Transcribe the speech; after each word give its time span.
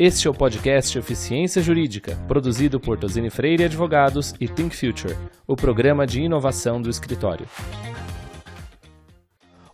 Este 0.00 0.28
é 0.28 0.30
o 0.30 0.34
podcast 0.34 0.96
Eficiência 0.96 1.60
Jurídica, 1.60 2.14
produzido 2.28 2.78
por 2.78 2.96
Tosini 2.96 3.30
Freire 3.30 3.64
Advogados 3.64 4.32
e 4.40 4.46
Think 4.46 4.76
Future, 4.76 5.16
o 5.44 5.56
programa 5.56 6.06
de 6.06 6.20
inovação 6.20 6.80
do 6.80 6.88
escritório. 6.88 7.48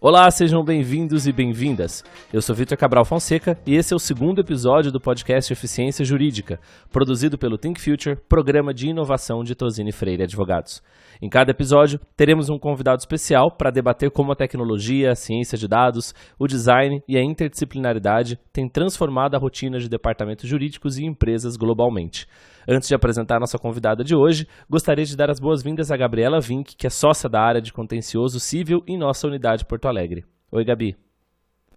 Olá, 0.07 0.31
sejam 0.31 0.63
bem-vindos 0.63 1.27
e 1.27 1.33
bem-vindas. 1.33 2.05
Eu 2.31 2.43
sou 2.43 2.55
Vitor 2.55 2.77
Cabral 2.77 3.07
Fonseca 3.07 3.59
e 3.67 3.75
esse 3.75 3.95
é 3.95 3.97
o 3.97 3.99
segundo 3.99 4.39
episódio 4.39 4.93
do 4.93 5.01
podcast 5.01 5.51
Eficiência 5.51 6.05
Jurídica, 6.05 6.61
produzido 6.93 7.39
pelo 7.39 7.57
Think 7.57 7.81
Future, 7.81 8.19
programa 8.29 8.75
de 8.75 8.87
inovação 8.87 9.43
de 9.43 9.55
Tosini 9.55 9.93
Freire 9.93 10.25
Advogados. 10.25 10.83
Em 11.23 11.29
cada 11.31 11.53
episódio, 11.53 11.99
teremos 12.15 12.51
um 12.51 12.59
convidado 12.59 12.99
especial 12.99 13.51
para 13.51 13.71
debater 13.71 14.11
como 14.11 14.31
a 14.31 14.37
tecnologia, 14.37 15.11
a 15.11 15.15
ciência 15.15 15.57
de 15.57 15.67
dados, 15.67 16.15
o 16.39 16.47
design 16.47 17.03
e 17.09 17.17
a 17.17 17.25
interdisciplinaridade 17.25 18.39
têm 18.53 18.69
transformado 18.69 19.37
a 19.37 19.39
rotina 19.39 19.79
de 19.79 19.89
departamentos 19.89 20.47
jurídicos 20.47 20.99
e 20.99 21.07
empresas 21.07 21.57
globalmente. 21.57 22.27
Antes 22.67 22.89
de 22.89 22.95
apresentar 22.95 23.37
a 23.37 23.41
nossa 23.41 23.59
convidada 23.59 24.03
de 24.03 24.15
hoje, 24.15 24.49
gostaria 24.69 25.05
de 25.05 25.17
dar 25.17 25.31
as 25.31 25.39
boas-vindas 25.39 25.91
a 25.91 25.97
Gabriela 25.97 26.41
Vink, 26.41 26.75
que 26.75 26.87
é 26.87 26.91
sócia 26.91 27.29
da 27.29 27.41
área 27.41 27.61
de 27.61 27.73
contencioso 27.73 28.41
civil 28.41 28.83
em 28.87 28.97
nossa 28.97 29.27
unidade 29.27 29.65
Porto 29.67 29.87
Alegre. 29.87 30.25
Oi, 30.51 30.65
Gabi. 30.65 30.97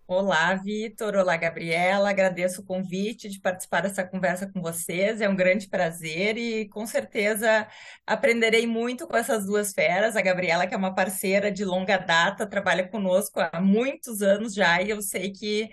Olá, 0.07 0.55
Vitor. 0.55 1.15
Olá, 1.17 1.35
Gabriela. 1.35 2.09
Agradeço 2.09 2.61
o 2.61 2.63
convite 2.63 3.27
de 3.27 3.41
participar 3.41 3.81
dessa 3.81 4.05
conversa 4.05 4.47
com 4.47 4.61
vocês. 4.61 5.19
É 5.19 5.27
um 5.27 5.35
grande 5.35 5.67
prazer 5.67 6.37
e 6.37 6.69
com 6.69 6.85
certeza 6.87 7.67
aprenderei 8.05 8.65
muito 8.65 9.05
com 9.05 9.17
essas 9.17 9.45
duas 9.45 9.73
feras. 9.73 10.15
A 10.15 10.21
Gabriela, 10.21 10.65
que 10.65 10.73
é 10.73 10.77
uma 10.77 10.95
parceira 10.95 11.51
de 11.51 11.65
longa 11.65 11.97
data, 11.97 12.47
trabalha 12.47 12.87
conosco 12.87 13.41
há 13.41 13.59
muitos 13.59 14.21
anos 14.21 14.53
já 14.53 14.81
e 14.81 14.91
eu 14.91 15.01
sei 15.01 15.31
que, 15.33 15.69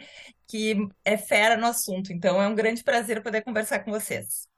que 0.49 0.89
é 1.05 1.17
fera 1.17 1.57
no 1.57 1.67
assunto. 1.67 2.13
Então, 2.13 2.43
é 2.43 2.49
um 2.49 2.55
grande 2.57 2.83
prazer 2.83 3.23
poder 3.23 3.43
conversar 3.43 3.85
com 3.85 3.93
vocês. 3.93 4.53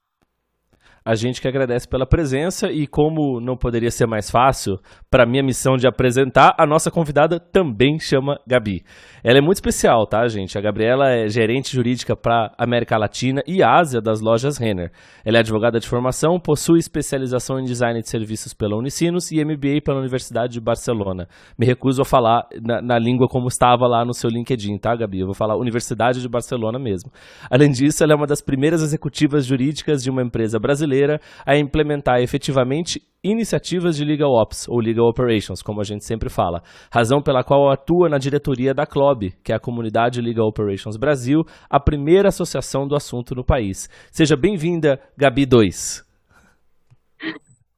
A 1.07 1.15
gente 1.15 1.41
que 1.41 1.47
agradece 1.47 1.87
pela 1.87 2.05
presença 2.05 2.69
e 2.69 2.85
como 2.85 3.39
não 3.41 3.57
poderia 3.57 3.93
ser 3.93 4.09
mais 4.09 4.29
fácil, 4.29 4.77
para 5.09 5.25
minha 5.25 5.41
missão 5.41 5.77
de 5.77 5.87
apresentar, 5.87 6.53
a 6.59 6.67
nossa 6.67 6.91
convidada 6.91 7.39
também 7.39 7.97
chama 8.01 8.41
Gabi. 8.45 8.83
Ela 9.23 9.39
é 9.39 9.41
muito 9.41 9.59
especial, 9.59 10.05
tá, 10.05 10.27
gente? 10.27 10.59
A 10.59 10.61
Gabriela 10.61 11.09
é 11.09 11.29
gerente 11.29 11.73
jurídica 11.73 12.17
para 12.17 12.53
América 12.59 12.99
Latina 12.99 13.41
e 13.47 13.63
Ásia 13.63 14.01
das 14.01 14.21
lojas 14.21 14.59
Renner. 14.59 14.91
Ela 15.25 15.37
é 15.37 15.41
advogada 15.41 15.79
de 15.79 15.87
formação, 15.87 16.41
possui 16.41 16.81
especialização 16.81 17.61
em 17.61 17.65
design 17.65 18.03
de 18.03 18.09
serviços 18.09 18.53
pela 18.53 18.77
Unicinos 18.77 19.31
e 19.31 19.45
MBA 19.45 19.83
pela 19.85 20.01
Universidade 20.01 20.55
de 20.55 20.61
Barcelona. 20.61 21.29
Me 21.57 21.67
recuso 21.67 22.03
a 22.03 22.05
falar 22.05 22.49
na, 22.61 22.83
na 22.83 22.99
língua 22.99 23.29
como 23.29 23.47
estava 23.47 23.87
lá 23.87 24.05
no 24.05 24.13
seu 24.13 24.29
LinkedIn, 24.29 24.77
tá, 24.79 24.97
Gabi? 24.97 25.21
Eu 25.21 25.27
vou 25.27 25.37
falar 25.37 25.57
Universidade 25.57 26.21
de 26.21 26.29
Barcelona 26.29 26.81
mesmo. 26.81 27.13
Além 27.49 27.71
disso, 27.71 28.03
ela 28.03 28.13
é 28.13 28.17
uma 28.17 28.27
das 28.27 28.41
primeiras 28.41 28.83
executivas 28.83 29.47
jurídicas 29.47 30.03
de 30.03 30.11
uma 30.11 30.21
empresa 30.21 30.59
brasileira 30.59 30.96
brasileira 30.97 31.21
a 31.45 31.57
implementar 31.57 32.21
efetivamente 32.21 33.03
iniciativas 33.23 33.97
de 33.97 34.05
Legal 34.05 34.31
Ops, 34.31 34.69
ou 34.69 34.79
Legal 34.79 35.09
Operations, 35.09 35.61
como 35.61 35.81
a 35.81 35.85
gente 35.85 36.05
sempre 36.05 36.31
fala, 36.31 36.63
razão 36.93 37.21
pela 37.21 37.43
qual 37.43 37.71
atua 37.71 38.09
na 38.09 38.19
diretoria 38.19 38.73
da 38.73 38.87
CLOB, 38.87 39.33
que 39.43 39.53
é 39.53 39.57
a 39.57 39.61
Comunidade 39.61 40.21
Legal 40.21 40.47
Operations 40.47 40.97
Brasil, 40.97 41.43
a 41.69 41.81
primeira 41.81 42.29
associação 42.29 42.87
do 42.87 42.95
assunto 42.95 43.35
no 43.35 43.45
país. 43.45 43.89
Seja 44.13 44.37
bem-vinda, 44.37 45.01
Gabi 45.19 45.45
2. 45.45 46.05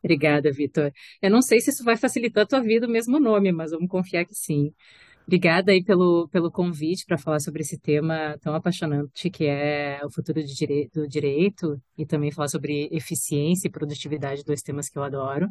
Obrigada, 0.05 0.50
Vitor. 0.53 0.91
Eu 1.20 1.30
não 1.30 1.41
sei 1.41 1.60
se 1.60 1.70
isso 1.70 1.82
vai 1.82 1.97
facilitar 1.97 2.44
a 2.44 2.47
tua 2.47 2.60
vida 2.60 2.86
o 2.86 2.91
mesmo 2.91 3.19
nome, 3.19 3.50
mas 3.50 3.72
vamos 3.72 3.88
confiar 3.88 4.25
que 4.25 4.34
sim. 4.34 4.70
Obrigada 5.29 5.73
aí 5.73 5.84
pelo, 5.84 6.27
pelo 6.29 6.51
convite 6.51 7.05
para 7.05 7.19
falar 7.19 7.39
sobre 7.39 7.61
esse 7.61 7.79
tema 7.79 8.39
tão 8.41 8.55
apaixonante 8.55 9.29
que 9.29 9.45
é 9.45 10.01
o 10.03 10.11
futuro 10.11 10.41
do, 10.41 10.47
direi 10.47 10.89
do 10.89 11.07
direito 11.07 11.79
e 11.98 12.07
também 12.07 12.33
falar 12.33 12.48
sobre 12.48 12.89
eficiência 12.91 13.69
e 13.69 13.71
produtividade, 13.71 14.43
dois 14.43 14.62
temas 14.62 14.89
que 14.89 14.99
eu 14.99 15.03
adoro. 15.03 15.47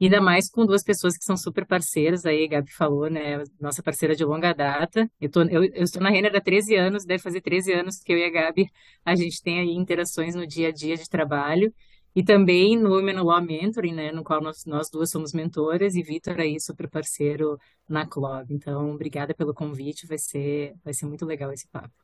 Ainda 0.00 0.20
mais 0.20 0.48
com 0.48 0.64
duas 0.64 0.84
pessoas 0.84 1.18
que 1.18 1.24
são 1.24 1.36
super 1.36 1.66
parceiras, 1.66 2.24
aí 2.24 2.44
a 2.44 2.48
Gabi 2.48 2.70
falou, 2.70 3.10
né? 3.10 3.42
Nossa 3.60 3.82
parceira 3.82 4.14
de 4.14 4.24
longa 4.24 4.52
data. 4.52 5.10
Eu, 5.20 5.28
tô, 5.28 5.42
eu, 5.42 5.64
eu 5.64 5.82
estou 5.82 6.00
na 6.00 6.10
Renner 6.10 6.36
há 6.36 6.40
13 6.40 6.76
anos, 6.76 7.04
deve 7.04 7.20
fazer 7.20 7.40
13 7.40 7.72
anos 7.72 7.96
que 7.98 8.12
eu 8.12 8.18
e 8.18 8.24
a 8.24 8.30
Gabi, 8.30 8.70
a 9.04 9.16
gente 9.16 9.42
tem 9.42 9.58
aí 9.58 9.70
interações 9.70 10.36
no 10.36 10.46
dia 10.46 10.68
a 10.68 10.72
dia 10.72 10.96
de 10.96 11.08
trabalho. 11.08 11.74
E 12.18 12.24
também 12.24 12.76
no 12.76 12.96
Women 12.96 13.20
Law 13.20 13.40
Mentoring, 13.40 13.94
né, 13.94 14.10
no 14.10 14.24
qual 14.24 14.40
nós, 14.42 14.64
nós 14.66 14.90
duas 14.90 15.08
somos 15.08 15.32
mentoras, 15.32 15.94
e 15.94 16.02
Vitor 16.02 16.40
aí 16.40 16.58
super 16.58 16.90
parceiro 16.90 17.56
na 17.88 18.04
Club. 18.08 18.50
Então, 18.50 18.90
obrigada 18.90 19.32
pelo 19.32 19.54
convite, 19.54 20.04
vai 20.04 20.18
ser, 20.18 20.74
vai 20.84 20.92
ser 20.92 21.06
muito 21.06 21.24
legal 21.24 21.52
esse 21.52 21.68
papo. 21.68 21.94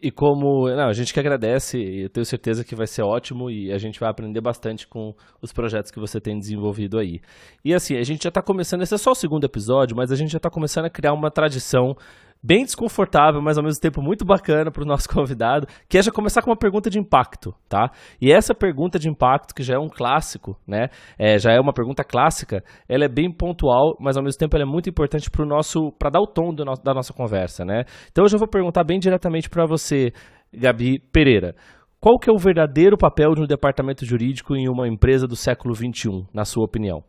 E 0.00 0.10
como 0.10 0.68
não, 0.68 0.88
a 0.88 0.92
gente 0.92 1.14
que 1.14 1.20
agradece, 1.20 1.78
eu 1.78 2.10
tenho 2.10 2.26
certeza 2.26 2.64
que 2.64 2.74
vai 2.74 2.88
ser 2.88 3.02
ótimo 3.02 3.48
e 3.48 3.70
a 3.70 3.78
gente 3.78 4.00
vai 4.00 4.10
aprender 4.10 4.40
bastante 4.40 4.88
com 4.88 5.14
os 5.40 5.52
projetos 5.52 5.92
que 5.92 6.00
você 6.00 6.20
tem 6.20 6.36
desenvolvido 6.36 6.98
aí. 6.98 7.20
E 7.64 7.72
assim, 7.72 7.96
a 7.96 8.02
gente 8.02 8.24
já 8.24 8.28
está 8.28 8.42
começando, 8.42 8.82
esse 8.82 8.94
é 8.94 8.98
só 8.98 9.12
o 9.12 9.14
segundo 9.14 9.44
episódio, 9.44 9.96
mas 9.96 10.10
a 10.10 10.16
gente 10.16 10.32
já 10.32 10.38
está 10.38 10.50
começando 10.50 10.86
a 10.86 10.90
criar 10.90 11.12
uma 11.12 11.30
tradição 11.30 11.96
bem 12.42 12.64
desconfortável, 12.64 13.40
mas 13.40 13.56
ao 13.56 13.64
mesmo 13.64 13.80
tempo 13.80 14.02
muito 14.02 14.24
bacana 14.24 14.70
para 14.70 14.82
o 14.82 14.86
nosso 14.86 15.08
convidado, 15.12 15.66
que 15.88 15.96
é 15.96 16.02
já 16.02 16.10
começar 16.10 16.42
com 16.42 16.50
uma 16.50 16.56
pergunta 16.56 16.90
de 16.90 16.98
impacto, 16.98 17.54
tá? 17.68 17.90
E 18.20 18.32
essa 18.32 18.54
pergunta 18.54 18.98
de 18.98 19.08
impacto, 19.08 19.54
que 19.54 19.62
já 19.62 19.76
é 19.76 19.78
um 19.78 19.88
clássico, 19.88 20.58
né? 20.66 20.88
É, 21.18 21.38
já 21.38 21.52
é 21.52 21.60
uma 21.60 21.72
pergunta 21.72 22.02
clássica, 22.02 22.64
ela 22.88 23.04
é 23.04 23.08
bem 23.08 23.32
pontual, 23.32 23.96
mas 24.00 24.16
ao 24.16 24.24
mesmo 24.24 24.38
tempo 24.38 24.56
ela 24.56 24.64
é 24.64 24.70
muito 24.70 24.90
importante 24.90 25.30
para 25.30 25.44
o 25.44 25.48
nosso, 25.48 25.92
para 25.98 26.10
dar 26.10 26.20
o 26.20 26.26
tom 26.26 26.52
no, 26.52 26.74
da 26.82 26.94
nossa 26.94 27.12
conversa, 27.12 27.64
né? 27.64 27.84
Então 28.10 28.24
eu 28.24 28.28
já 28.28 28.38
vou 28.38 28.48
perguntar 28.48 28.82
bem 28.84 28.98
diretamente 28.98 29.48
para 29.48 29.64
você, 29.66 30.12
Gabi 30.52 30.98
Pereira. 31.12 31.54
Qual 32.00 32.18
que 32.18 32.28
é 32.28 32.32
o 32.32 32.36
verdadeiro 32.36 32.98
papel 32.98 33.32
de 33.32 33.42
um 33.42 33.46
departamento 33.46 34.04
jurídico 34.04 34.56
em 34.56 34.68
uma 34.68 34.88
empresa 34.88 35.24
do 35.24 35.36
século 35.36 35.72
XXI, 35.72 36.26
na 36.34 36.44
sua 36.44 36.64
opinião? 36.64 37.04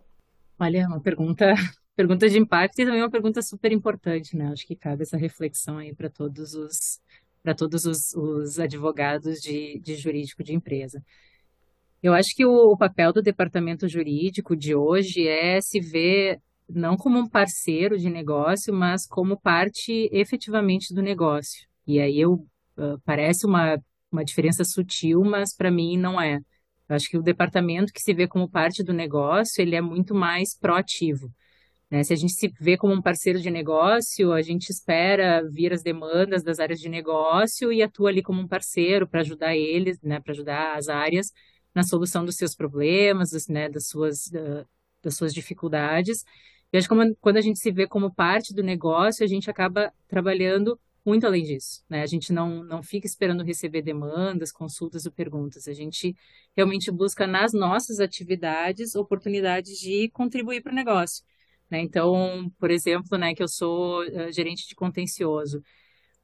Olha, 0.59 0.83
é 0.83 0.85
uma 0.85 1.01
pergunta 1.01 1.45
pergunta 1.95 2.27
de 2.29 2.37
impacto 2.37 2.79
e 2.79 2.85
também 2.85 3.01
uma 3.01 3.09
pergunta 3.09 3.41
super 3.41 3.71
importante, 3.71 4.35
né? 4.35 4.47
Acho 4.47 4.65
que 4.65 4.75
cabe 4.75 5.03
essa 5.03 5.17
reflexão 5.17 5.77
aí 5.77 5.93
para 5.93 6.09
todos 6.09 6.53
os 6.53 6.99
para 7.43 7.53
todos 7.53 7.85
os, 7.85 8.13
os 8.15 8.57
advogados 8.57 9.41
de, 9.41 9.77
de, 9.81 9.95
jurídico 9.95 10.41
de 10.41 10.53
empresa. 10.53 11.03
Eu 12.01 12.13
acho 12.13 12.33
que 12.33 12.45
o, 12.45 12.71
o, 12.71 12.77
papel 12.77 13.11
do 13.11 13.21
departamento 13.21 13.85
jurídico 13.85 14.55
de 14.55 14.73
hoje 14.73 15.27
é 15.27 15.59
se 15.59 15.81
ver 15.81 16.39
não 16.69 16.95
como 16.95 17.19
um 17.19 17.27
parceiro 17.27 17.97
de 17.97 18.09
negócio, 18.09 18.73
mas 18.73 19.05
como 19.05 19.37
parte 19.39 20.09
efetivamente 20.13 20.93
do 20.93 21.01
negócio. 21.01 21.67
E 21.85 21.99
aí 21.99 22.17
eu 22.17 22.33
uh, 22.77 22.97
parece 23.03 23.45
uma, 23.45 23.77
uma 24.09 24.23
diferença 24.23 24.63
sutil, 24.63 25.21
mas 25.21 25.53
para 25.53 25.69
mim 25.69 25.97
não 25.97 26.21
é. 26.21 26.39
Eu 26.87 26.95
acho 26.95 27.09
que 27.09 27.17
o 27.17 27.21
departamento 27.21 27.91
que 27.91 28.01
se 28.01 28.13
vê 28.13 28.25
como 28.25 28.49
parte 28.49 28.83
do 28.83 28.93
negócio, 28.93 29.61
ele 29.61 29.75
é 29.75 29.81
muito 29.81 30.15
mais 30.15 30.57
proativo. 30.57 31.29
Né? 31.93 32.03
Se 32.03 32.11
a 32.11 32.15
gente 32.15 32.33
se 32.33 32.51
vê 32.59 32.75
como 32.75 32.91
um 32.91 33.01
parceiro 33.03 33.39
de 33.39 33.51
negócio, 33.51 34.33
a 34.33 34.41
gente 34.41 34.71
espera 34.71 35.47
vir 35.47 35.71
as 35.71 35.83
demandas 35.83 36.41
das 36.41 36.59
áreas 36.59 36.79
de 36.79 36.89
negócio 36.89 37.71
e 37.71 37.83
atua 37.83 38.09
ali 38.09 38.23
como 38.23 38.41
um 38.41 38.47
parceiro 38.47 39.07
para 39.07 39.19
ajudar 39.19 39.55
eles, 39.55 40.01
né, 40.01 40.19
para 40.19 40.31
ajudar 40.31 40.75
as 40.75 40.89
áreas 40.89 41.31
na 41.71 41.83
solução 41.83 42.25
dos 42.25 42.35
seus 42.35 42.55
problemas, 42.55 43.29
né, 43.47 43.69
das 43.69 43.89
suas, 43.89 44.27
das 45.03 45.15
suas 45.15 45.35
dificuldades. 45.35 46.25
E 46.71 46.77
acho 46.79 46.89
que 46.89 46.95
quando 47.21 47.37
a 47.37 47.41
gente 47.41 47.59
se 47.59 47.71
vê 47.71 47.85
como 47.85 48.11
parte 48.11 48.55
do 48.55 48.63
negócio, 48.63 49.23
a 49.23 49.27
gente 49.27 49.47
acaba 49.47 49.93
trabalhando 50.07 50.79
muito 51.05 51.27
além 51.27 51.43
disso, 51.43 51.83
né? 51.87 52.01
A 52.01 52.07
gente 52.07 52.33
não, 52.33 52.63
não 52.63 52.81
fica 52.81 53.05
esperando 53.05 53.43
receber 53.43 53.83
demandas, 53.83 54.51
consultas 54.51 55.05
ou 55.05 55.11
perguntas. 55.11 55.67
A 55.67 55.73
gente 55.73 56.15
realmente 56.55 56.89
busca 56.89 57.27
nas 57.27 57.53
nossas 57.53 57.99
atividades 57.99 58.95
oportunidades 58.95 59.77
de 59.77 60.09
contribuir 60.09 60.63
para 60.63 60.71
o 60.71 60.75
negócio. 60.75 61.23
Né? 61.73 61.81
Então, 61.81 62.51
por 62.59 62.69
exemplo, 62.69 63.17
né, 63.17 63.33
que 63.33 63.41
eu 63.41 63.47
sou 63.47 64.03
uh, 64.03 64.31
gerente 64.31 64.67
de 64.67 64.75
contencioso. 64.75 65.59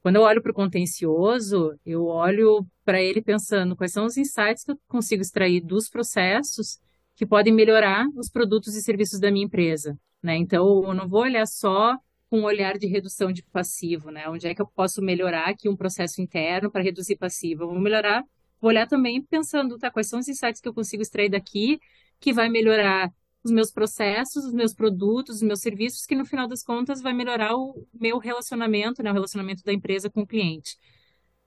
Quando 0.00 0.14
eu 0.14 0.22
olho 0.22 0.40
para 0.40 0.52
o 0.52 0.54
contencioso, 0.54 1.76
eu 1.84 2.06
olho 2.06 2.64
para 2.84 3.02
ele 3.02 3.20
pensando 3.20 3.74
quais 3.74 3.92
são 3.92 4.06
os 4.06 4.16
insights 4.16 4.62
que 4.62 4.70
eu 4.70 4.78
consigo 4.86 5.22
extrair 5.22 5.60
dos 5.60 5.88
processos 5.88 6.78
que 7.16 7.26
podem 7.26 7.52
melhorar 7.52 8.06
os 8.14 8.30
produtos 8.30 8.76
e 8.76 8.80
serviços 8.80 9.18
da 9.18 9.28
minha 9.28 9.44
empresa. 9.44 9.98
Né? 10.22 10.36
Então, 10.36 10.84
eu 10.84 10.94
não 10.94 11.08
vou 11.08 11.22
olhar 11.22 11.46
só 11.46 11.96
com 12.30 12.38
um 12.38 12.44
olhar 12.44 12.78
de 12.78 12.86
redução 12.86 13.32
de 13.32 13.42
passivo, 13.42 14.12
né? 14.12 14.28
Onde 14.28 14.46
é 14.46 14.54
que 14.54 14.62
eu 14.62 14.66
posso 14.68 15.02
melhorar 15.02 15.48
aqui 15.48 15.68
um 15.68 15.74
processo 15.74 16.22
interno 16.22 16.70
para 16.70 16.80
reduzir 16.80 17.16
passivo? 17.16 17.64
Eu 17.64 17.70
vou 17.70 17.80
melhorar, 17.80 18.22
vou 18.60 18.68
olhar 18.68 18.86
também 18.86 19.20
pensando, 19.20 19.76
tá, 19.76 19.90
quais 19.90 20.08
são 20.08 20.20
os 20.20 20.28
insights 20.28 20.60
que 20.60 20.68
eu 20.68 20.72
consigo 20.72 21.02
extrair 21.02 21.28
daqui 21.28 21.80
que 22.20 22.32
vai 22.32 22.48
melhorar 22.48 23.10
os 23.42 23.50
meus 23.50 23.70
processos, 23.70 24.44
os 24.44 24.52
meus 24.52 24.74
produtos, 24.74 25.36
os 25.36 25.42
meus 25.42 25.60
serviços, 25.60 26.04
que 26.04 26.14
no 26.14 26.26
final 26.26 26.46
das 26.46 26.62
contas 26.62 27.00
vai 27.00 27.12
melhorar 27.12 27.56
o 27.56 27.86
meu 27.92 28.18
relacionamento, 28.18 29.02
né, 29.02 29.10
o 29.10 29.14
relacionamento 29.14 29.64
da 29.64 29.72
empresa 29.72 30.10
com 30.10 30.22
o 30.22 30.26
cliente. 30.26 30.76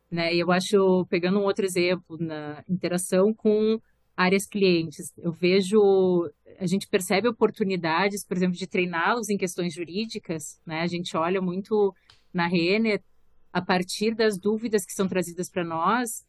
Né? 0.10 0.34
E 0.36 0.40
eu 0.40 0.52
acho, 0.52 1.06
pegando 1.08 1.40
um 1.40 1.44
outro 1.44 1.66
exemplo, 1.66 2.18
na 2.20 2.64
interação 2.68 3.34
com 3.34 3.80
áreas 4.16 4.46
clientes, 4.46 5.12
eu 5.18 5.32
vejo, 5.32 6.30
a 6.60 6.68
gente 6.68 6.88
percebe 6.88 7.28
oportunidades, 7.28 8.24
por 8.24 8.38
exemplo, 8.38 8.58
de 8.58 8.68
treiná-los 8.68 9.30
em 9.30 9.38
questões 9.38 9.74
jurídicas, 9.74 10.60
né? 10.66 10.82
A 10.82 10.88
gente 10.88 11.18
olha 11.18 11.42
muito 11.42 11.96
na 12.32 12.46
Renner, 12.46 13.04
a 13.52 13.62
partir 13.62 14.14
das 14.16 14.38
dúvidas 14.38 14.86
que 14.86 14.94
são 14.94 15.08
trazidas 15.08 15.50
para 15.50 15.64
nós, 15.64 16.24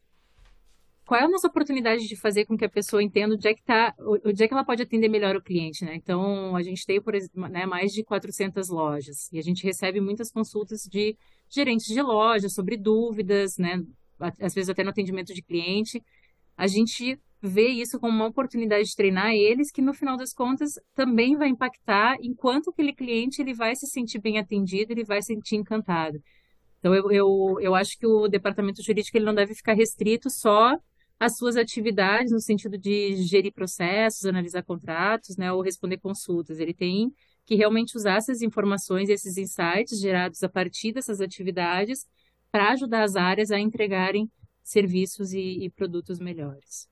qual 1.05 1.21
é 1.21 1.23
a 1.25 1.29
nossa 1.29 1.47
oportunidade 1.47 2.07
de 2.07 2.15
fazer 2.15 2.45
com 2.45 2.57
que 2.57 2.65
a 2.65 2.69
pessoa 2.69 3.03
entenda 3.03 3.35
onde 3.35 3.47
é 3.47 3.53
que 3.53 3.63
tá, 3.63 3.93
onde 4.25 4.43
é 4.43 4.47
que 4.47 4.53
ela 4.53 4.65
pode 4.65 4.81
atender 4.81 5.07
melhor 5.07 5.35
o 5.35 5.41
cliente, 5.41 5.85
né? 5.85 5.95
Então, 5.95 6.55
a 6.55 6.63
gente 6.63 6.85
tem, 6.85 6.99
por 6.99 7.13
exemplo, 7.13 7.47
né, 7.47 7.65
mais 7.65 7.91
de 7.91 8.03
400 8.03 8.69
lojas 8.69 9.31
e 9.31 9.37
a 9.37 9.41
gente 9.41 9.63
recebe 9.63 10.01
muitas 10.01 10.31
consultas 10.31 10.81
de 10.81 11.15
gerentes 11.47 11.85
de 11.85 12.01
loja 12.01 12.49
sobre 12.49 12.75
dúvidas, 12.75 13.57
né? 13.57 13.83
Às 14.19 14.53
vezes 14.55 14.69
até 14.69 14.83
no 14.83 14.89
atendimento 14.89 15.33
de 15.33 15.43
cliente. 15.43 16.01
A 16.57 16.65
gente 16.67 17.19
vê 17.41 17.67
isso 17.67 17.99
como 17.99 18.13
uma 18.15 18.27
oportunidade 18.27 18.85
de 18.89 18.95
treinar 18.95 19.33
eles, 19.33 19.71
que 19.71 19.81
no 19.81 19.93
final 19.93 20.17
das 20.17 20.33
contas 20.33 20.73
também 20.95 21.37
vai 21.37 21.49
impactar 21.49 22.17
enquanto 22.21 22.71
aquele 22.71 22.93
cliente 22.93 23.41
ele 23.41 23.53
vai 23.53 23.75
se 23.75 23.85
sentir 23.87 24.19
bem 24.19 24.39
atendido, 24.39 24.91
ele 24.91 25.03
vai 25.03 25.21
se 25.21 25.27
sentir 25.27 25.55
encantado. 25.57 26.19
Então, 26.79 26.95
eu, 26.95 27.11
eu, 27.11 27.59
eu 27.61 27.75
acho 27.75 27.97
que 27.97 28.07
o 28.07 28.27
departamento 28.27 28.81
jurídico 28.81 29.17
ele 29.17 29.25
não 29.25 29.35
deve 29.35 29.53
ficar 29.53 29.73
restrito 29.73 30.29
só 30.29 30.75
às 31.19 31.37
suas 31.37 31.55
atividades, 31.55 32.31
no 32.31 32.39
sentido 32.39 32.77
de 32.77 33.15
gerir 33.23 33.53
processos, 33.53 34.25
analisar 34.25 34.63
contratos, 34.63 35.37
né, 35.37 35.51
ou 35.51 35.61
responder 35.61 35.97
consultas. 35.97 36.59
Ele 36.59 36.73
tem 36.73 37.13
que 37.45 37.55
realmente 37.55 37.95
usar 37.95 38.15
essas 38.15 38.41
informações, 38.41 39.09
esses 39.09 39.37
insights 39.37 39.99
gerados 39.99 40.43
a 40.43 40.49
partir 40.49 40.91
dessas 40.91 41.21
atividades 41.21 42.05
para 42.51 42.71
ajudar 42.71 43.03
as 43.03 43.15
áreas 43.15 43.51
a 43.51 43.59
entregarem 43.59 44.29
serviços 44.63 45.31
e, 45.31 45.65
e 45.65 45.69
produtos 45.69 46.19
melhores. 46.19 46.87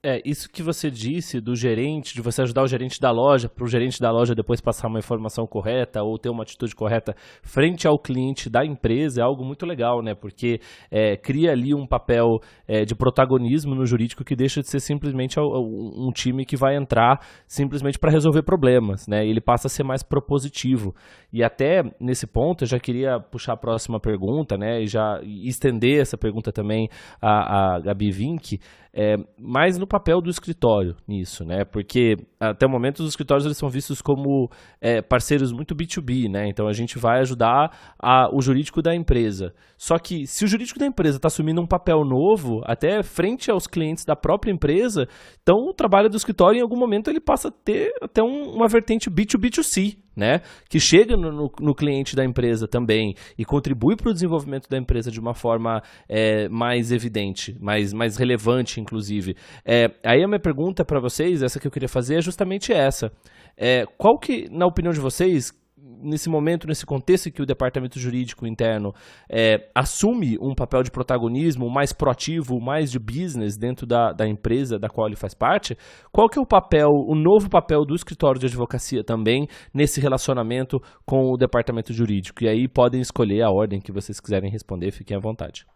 É, 0.00 0.22
isso 0.24 0.48
que 0.48 0.62
você 0.62 0.92
disse 0.92 1.40
do 1.40 1.56
gerente, 1.56 2.14
de 2.14 2.22
você 2.22 2.42
ajudar 2.42 2.62
o 2.62 2.68
gerente 2.68 3.00
da 3.00 3.10
loja, 3.10 3.48
para 3.48 3.64
o 3.64 3.66
gerente 3.66 4.00
da 4.00 4.12
loja 4.12 4.32
depois 4.32 4.60
passar 4.60 4.86
uma 4.86 5.00
informação 5.00 5.44
correta 5.44 6.04
ou 6.04 6.16
ter 6.16 6.30
uma 6.30 6.44
atitude 6.44 6.72
correta 6.72 7.16
frente 7.42 7.84
ao 7.84 7.98
cliente 7.98 8.48
da 8.48 8.64
empresa 8.64 9.20
é 9.20 9.24
algo 9.24 9.44
muito 9.44 9.66
legal, 9.66 10.00
né? 10.00 10.14
Porque 10.14 10.60
é, 10.88 11.16
cria 11.16 11.50
ali 11.50 11.74
um 11.74 11.84
papel 11.84 12.38
é, 12.68 12.84
de 12.84 12.94
protagonismo 12.94 13.74
no 13.74 13.84
jurídico 13.84 14.22
que 14.22 14.36
deixa 14.36 14.60
de 14.60 14.68
ser 14.68 14.78
simplesmente 14.78 15.40
um 15.40 16.12
time 16.14 16.46
que 16.46 16.56
vai 16.56 16.76
entrar 16.76 17.18
simplesmente 17.44 17.98
para 17.98 18.12
resolver 18.12 18.44
problemas, 18.44 19.08
né? 19.08 19.26
Ele 19.26 19.40
passa 19.40 19.66
a 19.66 19.70
ser 19.70 19.82
mais 19.82 20.04
propositivo. 20.04 20.94
E 21.32 21.42
até 21.42 21.82
nesse 22.00 22.24
ponto 22.24 22.62
eu 22.62 22.68
já 22.68 22.78
queria 22.78 23.18
puxar 23.18 23.54
a 23.54 23.56
próxima 23.56 23.98
pergunta, 23.98 24.56
né? 24.56 24.80
E 24.80 24.86
já 24.86 25.20
estender 25.24 26.00
essa 26.00 26.16
pergunta 26.16 26.52
também 26.52 26.88
a, 27.20 27.74
a 27.74 27.80
Gabi 27.80 28.12
Vink 28.12 28.60
é, 29.00 29.16
mais 29.38 29.78
no 29.78 29.86
papel 29.88 30.20
do 30.20 30.30
escritório 30.30 30.94
nisso, 31.06 31.44
né? 31.44 31.64
Porque 31.64 32.16
até 32.38 32.66
o 32.66 32.70
momento 32.70 33.00
os 33.00 33.08
escritórios 33.08 33.44
eles 33.44 33.56
são 33.56 33.68
vistos 33.68 34.00
como 34.00 34.50
é, 34.80 35.02
parceiros 35.02 35.52
muito 35.52 35.74
B2B, 35.74 36.30
né? 36.30 36.48
Então 36.48 36.68
a 36.68 36.72
gente 36.72 36.98
vai 36.98 37.20
ajudar 37.20 37.94
a, 37.98 38.28
o 38.32 38.40
jurídico 38.40 38.80
da 38.80 38.94
empresa. 38.94 39.52
Só 39.76 39.98
que 39.98 40.26
se 40.26 40.44
o 40.44 40.48
jurídico 40.48 40.78
da 40.78 40.86
empresa 40.86 41.16
está 41.16 41.28
assumindo 41.28 41.60
um 41.60 41.66
papel 41.66 42.04
novo, 42.04 42.60
até 42.64 43.02
frente 43.02 43.50
aos 43.50 43.66
clientes 43.66 44.04
da 44.04 44.14
própria 44.14 44.52
empresa, 44.52 45.08
então 45.42 45.56
o 45.68 45.74
trabalho 45.74 46.08
do 46.08 46.16
escritório 46.16 46.58
em 46.58 46.62
algum 46.62 46.78
momento 46.78 47.08
ele 47.08 47.20
passa 47.20 47.48
a 47.48 47.52
ter 47.52 47.92
até 48.02 48.22
um, 48.22 48.52
uma 48.54 48.68
vertente 48.68 49.10
B2B2C, 49.10 49.96
né? 50.18 50.40
Que 50.68 50.80
chega 50.80 51.16
no, 51.16 51.30
no, 51.30 51.50
no, 51.60 51.74
cliente 51.74 52.16
da 52.16 52.24
empresa 52.24 52.66
também 52.66 53.14
e 53.38 53.44
contribui 53.44 53.96
para 53.96 54.10
o 54.10 54.12
desenvolvimento 54.12 54.68
da 54.68 54.76
empresa 54.76 55.12
de 55.12 55.20
uma 55.20 55.32
forma 55.32 55.80
é, 56.08 56.48
mais 56.48 56.90
evidente, 56.90 57.56
mais, 57.60 57.92
mais 57.92 58.16
relevante, 58.16 58.80
inclusive. 58.80 59.36
É, 59.64 59.86
aí 60.04 60.22
a 60.24 60.26
minha 60.26 60.40
pergunta 60.40 60.84
para 60.84 61.00
vocês, 61.00 61.40
essa 61.40 61.60
que 61.60 61.68
eu 61.68 61.70
queria 61.70 61.88
fazer, 61.88 62.16
é 62.16 62.20
justamente 62.20 62.72
essa. 62.72 63.12
É, 63.56 63.84
qual 63.96 64.18
que, 64.18 64.48
na 64.50 64.66
opinião 64.66 64.92
de 64.92 65.00
vocês, 65.00 65.52
nesse 66.00 66.28
momento, 66.28 66.66
nesse 66.66 66.86
contexto 66.86 67.28
em 67.28 67.32
que 67.32 67.42
o 67.42 67.46
departamento 67.46 67.98
jurídico 67.98 68.46
interno 68.46 68.94
é, 69.28 69.70
assume 69.74 70.38
um 70.40 70.54
papel 70.54 70.82
de 70.82 70.90
protagonismo 70.90 71.68
mais 71.68 71.92
proativo, 71.92 72.60
mais 72.60 72.90
de 72.90 72.98
business 72.98 73.56
dentro 73.56 73.86
da, 73.86 74.12
da 74.12 74.26
empresa 74.26 74.78
da 74.78 74.88
qual 74.88 75.06
ele 75.06 75.16
faz 75.16 75.34
parte, 75.34 75.76
qual 76.12 76.28
que 76.28 76.38
é 76.38 76.42
o 76.42 76.46
papel, 76.46 76.90
o 76.90 77.14
novo 77.14 77.48
papel 77.48 77.84
do 77.84 77.94
escritório 77.94 78.40
de 78.40 78.46
advocacia 78.46 79.02
também 79.02 79.48
nesse 79.72 80.00
relacionamento 80.00 80.80
com 81.04 81.30
o 81.30 81.36
departamento 81.36 81.92
jurídico? 81.92 82.44
E 82.44 82.48
aí 82.48 82.68
podem 82.68 83.00
escolher 83.00 83.42
a 83.42 83.50
ordem 83.50 83.80
que 83.80 83.92
vocês 83.92 84.20
quiserem 84.20 84.50
responder, 84.50 84.90
fiquem 84.90 85.16
à 85.16 85.20
vontade. 85.20 85.66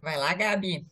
Vai 0.00 0.16
lá, 0.16 0.34
Gabi. 0.34 0.86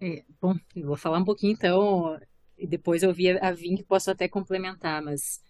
É, 0.00 0.22
bom, 0.40 0.54
eu 0.76 0.86
vou 0.86 0.96
falar 0.96 1.18
um 1.18 1.24
pouquinho 1.24 1.52
então, 1.52 2.18
e 2.56 2.66
depois 2.66 3.02
eu 3.02 3.12
vi 3.12 3.30
a 3.30 3.50
Vim 3.52 3.74
que 3.76 3.82
posso 3.82 4.10
até 4.10 4.28
complementar, 4.28 5.02
mas 5.02 5.40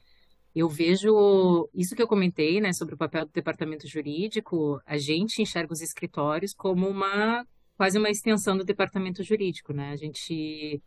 eu 0.54 0.68
vejo 0.68 1.68
isso 1.74 1.94
que 1.94 2.02
eu 2.02 2.08
comentei, 2.08 2.60
né, 2.60 2.72
sobre 2.72 2.94
o 2.94 2.98
papel 2.98 3.26
do 3.26 3.32
departamento 3.32 3.86
jurídico, 3.86 4.80
a 4.86 4.96
gente 4.96 5.42
enxerga 5.42 5.72
os 5.72 5.80
escritórios 5.80 6.52
como 6.54 6.88
uma 6.88 7.46
quase 7.76 7.96
uma 7.96 8.10
extensão 8.10 8.56
do 8.56 8.64
departamento 8.64 9.22
jurídico, 9.22 9.72
né? 9.72 9.90
A 9.90 9.96
gente 9.96 10.82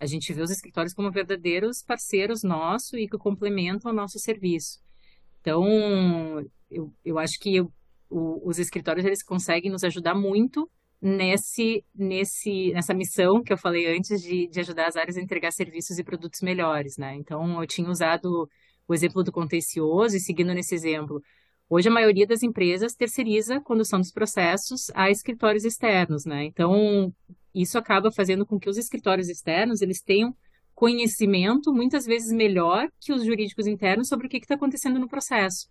a 0.00 0.06
gente 0.06 0.32
vê 0.32 0.40
os 0.40 0.50
escritórios 0.50 0.94
como 0.94 1.10
verdadeiros 1.10 1.82
parceiros 1.82 2.44
nossos 2.44 2.92
e 2.92 3.08
que 3.08 3.18
complementam 3.18 3.90
o 3.90 3.94
nosso 3.94 4.18
serviço. 4.20 4.78
Então, 5.40 5.66
eu, 6.70 6.92
eu 7.04 7.18
acho 7.18 7.38
que 7.40 7.60
o, 7.60 7.68
os 8.48 8.60
escritórios 8.60 9.04
eles 9.04 9.24
conseguem 9.24 9.70
nos 9.70 9.82
ajudar 9.82 10.14
muito 10.14 10.70
nesse, 11.00 11.84
nesse, 11.92 12.72
nessa 12.72 12.94
missão 12.94 13.42
que 13.42 13.52
eu 13.52 13.58
falei 13.58 13.96
antes 13.96 14.22
de, 14.22 14.46
de 14.48 14.60
ajudar 14.60 14.86
as 14.86 14.96
áreas 14.96 15.16
a 15.16 15.20
entregar 15.20 15.50
serviços 15.50 15.98
e 15.98 16.04
produtos 16.04 16.40
melhores, 16.42 16.96
né? 16.96 17.16
Então, 17.16 17.60
eu 17.60 17.66
tinha 17.66 17.90
usado 17.90 18.48
o 18.88 18.94
exemplo 18.94 19.22
do 19.22 19.30
contencioso, 19.30 20.16
e 20.16 20.20
seguindo 20.20 20.54
nesse 20.54 20.74
exemplo, 20.74 21.22
hoje 21.68 21.88
a 21.88 21.92
maioria 21.92 22.26
das 22.26 22.42
empresas 22.42 22.94
terceiriza 22.94 23.56
a 23.56 23.60
condução 23.60 24.00
dos 24.00 24.10
processos 24.10 24.90
a 24.94 25.10
escritórios 25.10 25.64
externos, 25.64 26.24
né? 26.24 26.44
Então, 26.44 27.12
isso 27.54 27.76
acaba 27.76 28.10
fazendo 28.10 28.46
com 28.46 28.58
que 28.58 28.68
os 28.68 28.78
escritórios 28.78 29.28
externos, 29.28 29.82
eles 29.82 30.00
tenham 30.00 30.34
conhecimento 30.74 31.72
muitas 31.72 32.06
vezes 32.06 32.32
melhor 32.32 32.88
que 33.00 33.12
os 33.12 33.24
jurídicos 33.24 33.66
internos 33.66 34.08
sobre 34.08 34.26
o 34.26 34.30
que 34.30 34.36
está 34.36 34.54
acontecendo 34.54 34.98
no 34.98 35.08
processo. 35.08 35.66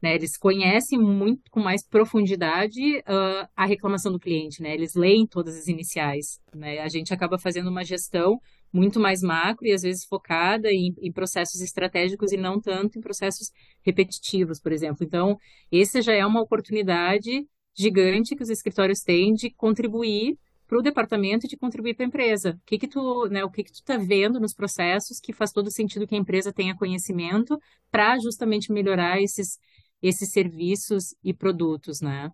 Né? 0.00 0.14
Eles 0.14 0.36
conhecem 0.36 0.98
muito 0.98 1.50
com 1.50 1.60
mais 1.60 1.86
profundidade 1.86 2.98
uh, 3.00 3.48
a 3.54 3.66
reclamação 3.66 4.12
do 4.12 4.18
cliente, 4.18 4.62
né? 4.62 4.74
Eles 4.74 4.94
leem 4.94 5.26
todas 5.26 5.56
as 5.56 5.68
iniciais, 5.68 6.38
né? 6.54 6.80
A 6.80 6.88
gente 6.88 7.14
acaba 7.14 7.38
fazendo 7.38 7.68
uma 7.68 7.84
gestão 7.84 8.38
muito 8.76 9.00
mais 9.00 9.22
macro 9.22 9.66
e 9.66 9.72
às 9.72 9.82
vezes 9.82 10.04
focada 10.04 10.70
em, 10.70 10.94
em, 11.00 11.10
processos 11.10 11.60
estratégicos 11.62 12.30
e 12.32 12.36
não 12.36 12.60
tanto 12.60 12.98
em 12.98 13.00
processos 13.00 13.50
repetitivos, 13.82 14.60
por 14.60 14.70
exemplo. 14.70 15.04
Então, 15.04 15.38
esse 15.72 16.02
já 16.02 16.12
é 16.12 16.24
uma 16.24 16.42
oportunidade 16.42 17.46
gigante 17.74 18.36
que 18.36 18.42
os 18.42 18.50
escritórios 18.50 19.00
têm 19.00 19.32
de 19.32 19.50
contribuir 19.50 20.38
para 20.66 20.78
o 20.78 20.82
departamento 20.82 21.46
e 21.46 21.48
de 21.48 21.56
contribuir 21.56 21.94
para 21.94 22.04
a 22.04 22.08
empresa. 22.08 22.50
O 22.50 22.66
que 22.66 22.78
que 22.78 22.88
tu, 22.88 23.28
né, 23.28 23.44
o 23.44 23.50
que 23.50 23.64
que 23.64 23.72
tu 23.72 23.76
está 23.76 23.96
vendo 23.96 24.38
nos 24.38 24.52
processos 24.52 25.20
que 25.20 25.32
faz 25.32 25.52
todo 25.52 25.70
sentido 25.70 26.06
que 26.06 26.14
a 26.14 26.18
empresa 26.18 26.52
tenha 26.52 26.76
conhecimento 26.76 27.58
para 27.90 28.18
justamente 28.18 28.72
melhorar 28.72 29.20
esses 29.20 29.58
esses 30.02 30.30
serviços 30.30 31.14
e 31.24 31.32
produtos, 31.32 32.00
né? 32.00 32.30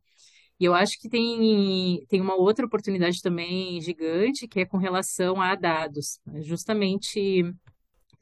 E 0.60 0.64
eu 0.64 0.74
acho 0.74 0.98
que 1.00 1.08
tem, 1.08 2.04
tem 2.08 2.20
uma 2.20 2.36
outra 2.36 2.64
oportunidade 2.64 3.20
também 3.20 3.80
gigante, 3.80 4.46
que 4.46 4.60
é 4.60 4.64
com 4.64 4.76
relação 4.76 5.40
a 5.40 5.54
dados. 5.54 6.20
Né? 6.24 6.42
Justamente, 6.42 7.44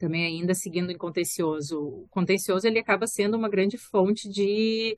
também 0.01 0.25
ainda 0.25 0.55
seguindo 0.55 0.91
em 0.91 0.97
contencioso. 0.97 1.79
O 1.79 2.07
contencioso, 2.09 2.65
ele 2.67 2.79
acaba 2.79 3.05
sendo 3.05 3.37
uma 3.37 3.47
grande 3.47 3.77
fonte 3.77 4.27
de, 4.27 4.97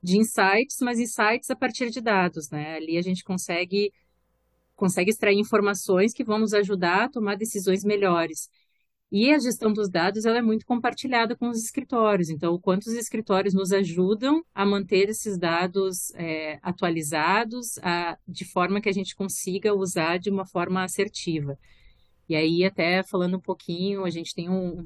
de 0.00 0.16
insights, 0.16 0.78
mas 0.80 1.00
insights 1.00 1.50
a 1.50 1.56
partir 1.56 1.90
de 1.90 2.00
dados, 2.00 2.50
né? 2.50 2.76
Ali 2.76 2.96
a 2.96 3.02
gente 3.02 3.24
consegue, 3.24 3.92
consegue 4.76 5.10
extrair 5.10 5.36
informações 5.36 6.12
que 6.12 6.22
vão 6.22 6.38
nos 6.38 6.54
ajudar 6.54 7.04
a 7.04 7.08
tomar 7.08 7.36
decisões 7.36 7.82
melhores. 7.84 8.48
E 9.16 9.32
a 9.32 9.38
gestão 9.38 9.72
dos 9.72 9.88
dados 9.88 10.24
ela 10.24 10.38
é 10.38 10.42
muito 10.42 10.66
compartilhada 10.66 11.36
com 11.36 11.48
os 11.48 11.62
escritórios. 11.62 12.30
Então, 12.30 12.58
quantos 12.58 12.88
escritórios 12.94 13.54
nos 13.54 13.70
ajudam 13.70 14.44
a 14.52 14.66
manter 14.66 15.08
esses 15.08 15.38
dados 15.38 16.12
é, 16.16 16.58
atualizados 16.60 17.78
a, 17.78 18.18
de 18.26 18.44
forma 18.44 18.80
que 18.80 18.88
a 18.88 18.92
gente 18.92 19.14
consiga 19.14 19.72
usar 19.72 20.18
de 20.18 20.30
uma 20.30 20.44
forma 20.44 20.82
assertiva. 20.82 21.56
E 22.28 22.34
aí, 22.34 22.64
até 22.64 23.04
falando 23.04 23.36
um 23.36 23.40
pouquinho, 23.40 24.04
a 24.04 24.10
gente 24.10 24.34
tem 24.34 24.50
um. 24.50 24.84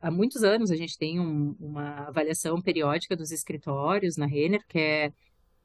Há 0.00 0.10
muitos 0.10 0.42
anos 0.42 0.70
a 0.70 0.76
gente 0.76 0.96
tem 0.96 1.20
um, 1.20 1.54
uma 1.60 2.06
avaliação 2.08 2.62
periódica 2.62 3.14
dos 3.14 3.30
escritórios 3.32 4.16
na 4.16 4.24
Renner, 4.24 4.64
que 4.66 4.78
é 4.78 5.12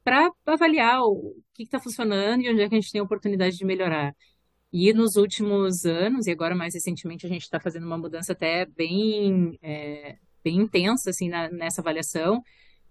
para 0.04 0.30
avaliar 0.44 1.00
o 1.04 1.34
que 1.54 1.62
está 1.62 1.80
funcionando 1.80 2.42
e 2.42 2.50
onde 2.50 2.60
é 2.60 2.68
que 2.68 2.74
a 2.74 2.80
gente 2.80 2.92
tem 2.92 3.00
oportunidade 3.00 3.56
de 3.56 3.64
melhorar. 3.64 4.14
E 4.76 4.92
nos 4.92 5.14
últimos 5.14 5.86
anos, 5.86 6.26
e 6.26 6.32
agora 6.32 6.52
mais 6.52 6.74
recentemente, 6.74 7.24
a 7.24 7.28
gente 7.28 7.42
está 7.42 7.60
fazendo 7.60 7.86
uma 7.86 7.96
mudança 7.96 8.32
até 8.32 8.66
bem, 8.66 9.56
é, 9.62 10.16
bem 10.42 10.56
intensa 10.56 11.10
assim, 11.10 11.28
na, 11.28 11.48
nessa 11.48 11.80
avaliação, 11.80 12.42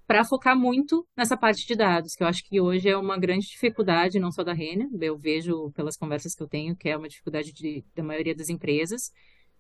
para 0.08 0.24
focar 0.24 0.58
muito 0.58 1.06
nessa 1.14 1.36
parte 1.36 1.68
de 1.68 1.76
dados, 1.76 2.16
que 2.16 2.24
eu 2.24 2.28
acho 2.28 2.42
que 2.46 2.62
hoje 2.62 2.88
é 2.88 2.96
uma 2.96 3.18
grande 3.18 3.48
dificuldade, 3.48 4.18
não 4.18 4.32
só 4.32 4.46
da 4.46 4.54
Renner, 4.54 4.88
eu 5.02 5.18
vejo 5.18 5.72
pelas 5.72 5.98
conversas 5.98 6.34
que 6.34 6.42
eu 6.42 6.48
tenho, 6.48 6.74
que 6.74 6.88
é 6.88 6.96
uma 6.96 7.10
dificuldade 7.10 7.52
de, 7.52 7.84
da 7.94 8.02
maioria 8.02 8.34
das 8.34 8.48
empresas, 8.48 9.12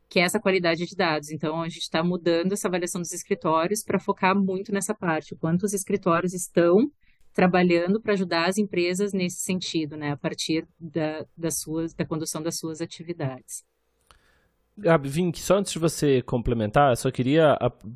que 0.07 0.17
é 0.17 0.23
essa 0.23 0.39
qualidade 0.39 0.85
de 0.85 0.95
dados. 0.95 1.29
Então, 1.29 1.61
a 1.61 1.67
gente 1.67 1.81
está 1.81 2.01
mudando 2.01 2.53
essa 2.53 2.69
avaliação 2.69 3.01
dos 3.01 3.11
escritórios 3.11 3.83
para 3.83 3.99
focar 3.99 4.33
muito 4.33 4.71
nessa 4.71 4.95
parte, 4.95 5.33
o 5.33 5.37
quanto 5.37 5.63
os 5.63 5.73
escritórios 5.73 6.33
estão 6.33 6.89
trabalhando 7.33 8.01
para 8.01 8.13
ajudar 8.13 8.47
as 8.47 8.57
empresas 8.57 9.13
nesse 9.13 9.41
sentido, 9.41 9.97
né, 9.97 10.11
a 10.11 10.17
partir 10.17 10.67
da, 10.79 11.25
das 11.35 11.59
suas, 11.59 11.93
da 11.93 12.05
condução 12.05 12.41
das 12.41 12.57
suas 12.57 12.81
atividades. 12.81 13.63
Gabi, 14.75 15.07
Vink, 15.07 15.39
só 15.39 15.57
antes 15.57 15.71
de 15.71 15.77
você 15.77 16.21
complementar, 16.23 16.97
só 16.97 17.11
queria 17.11 17.55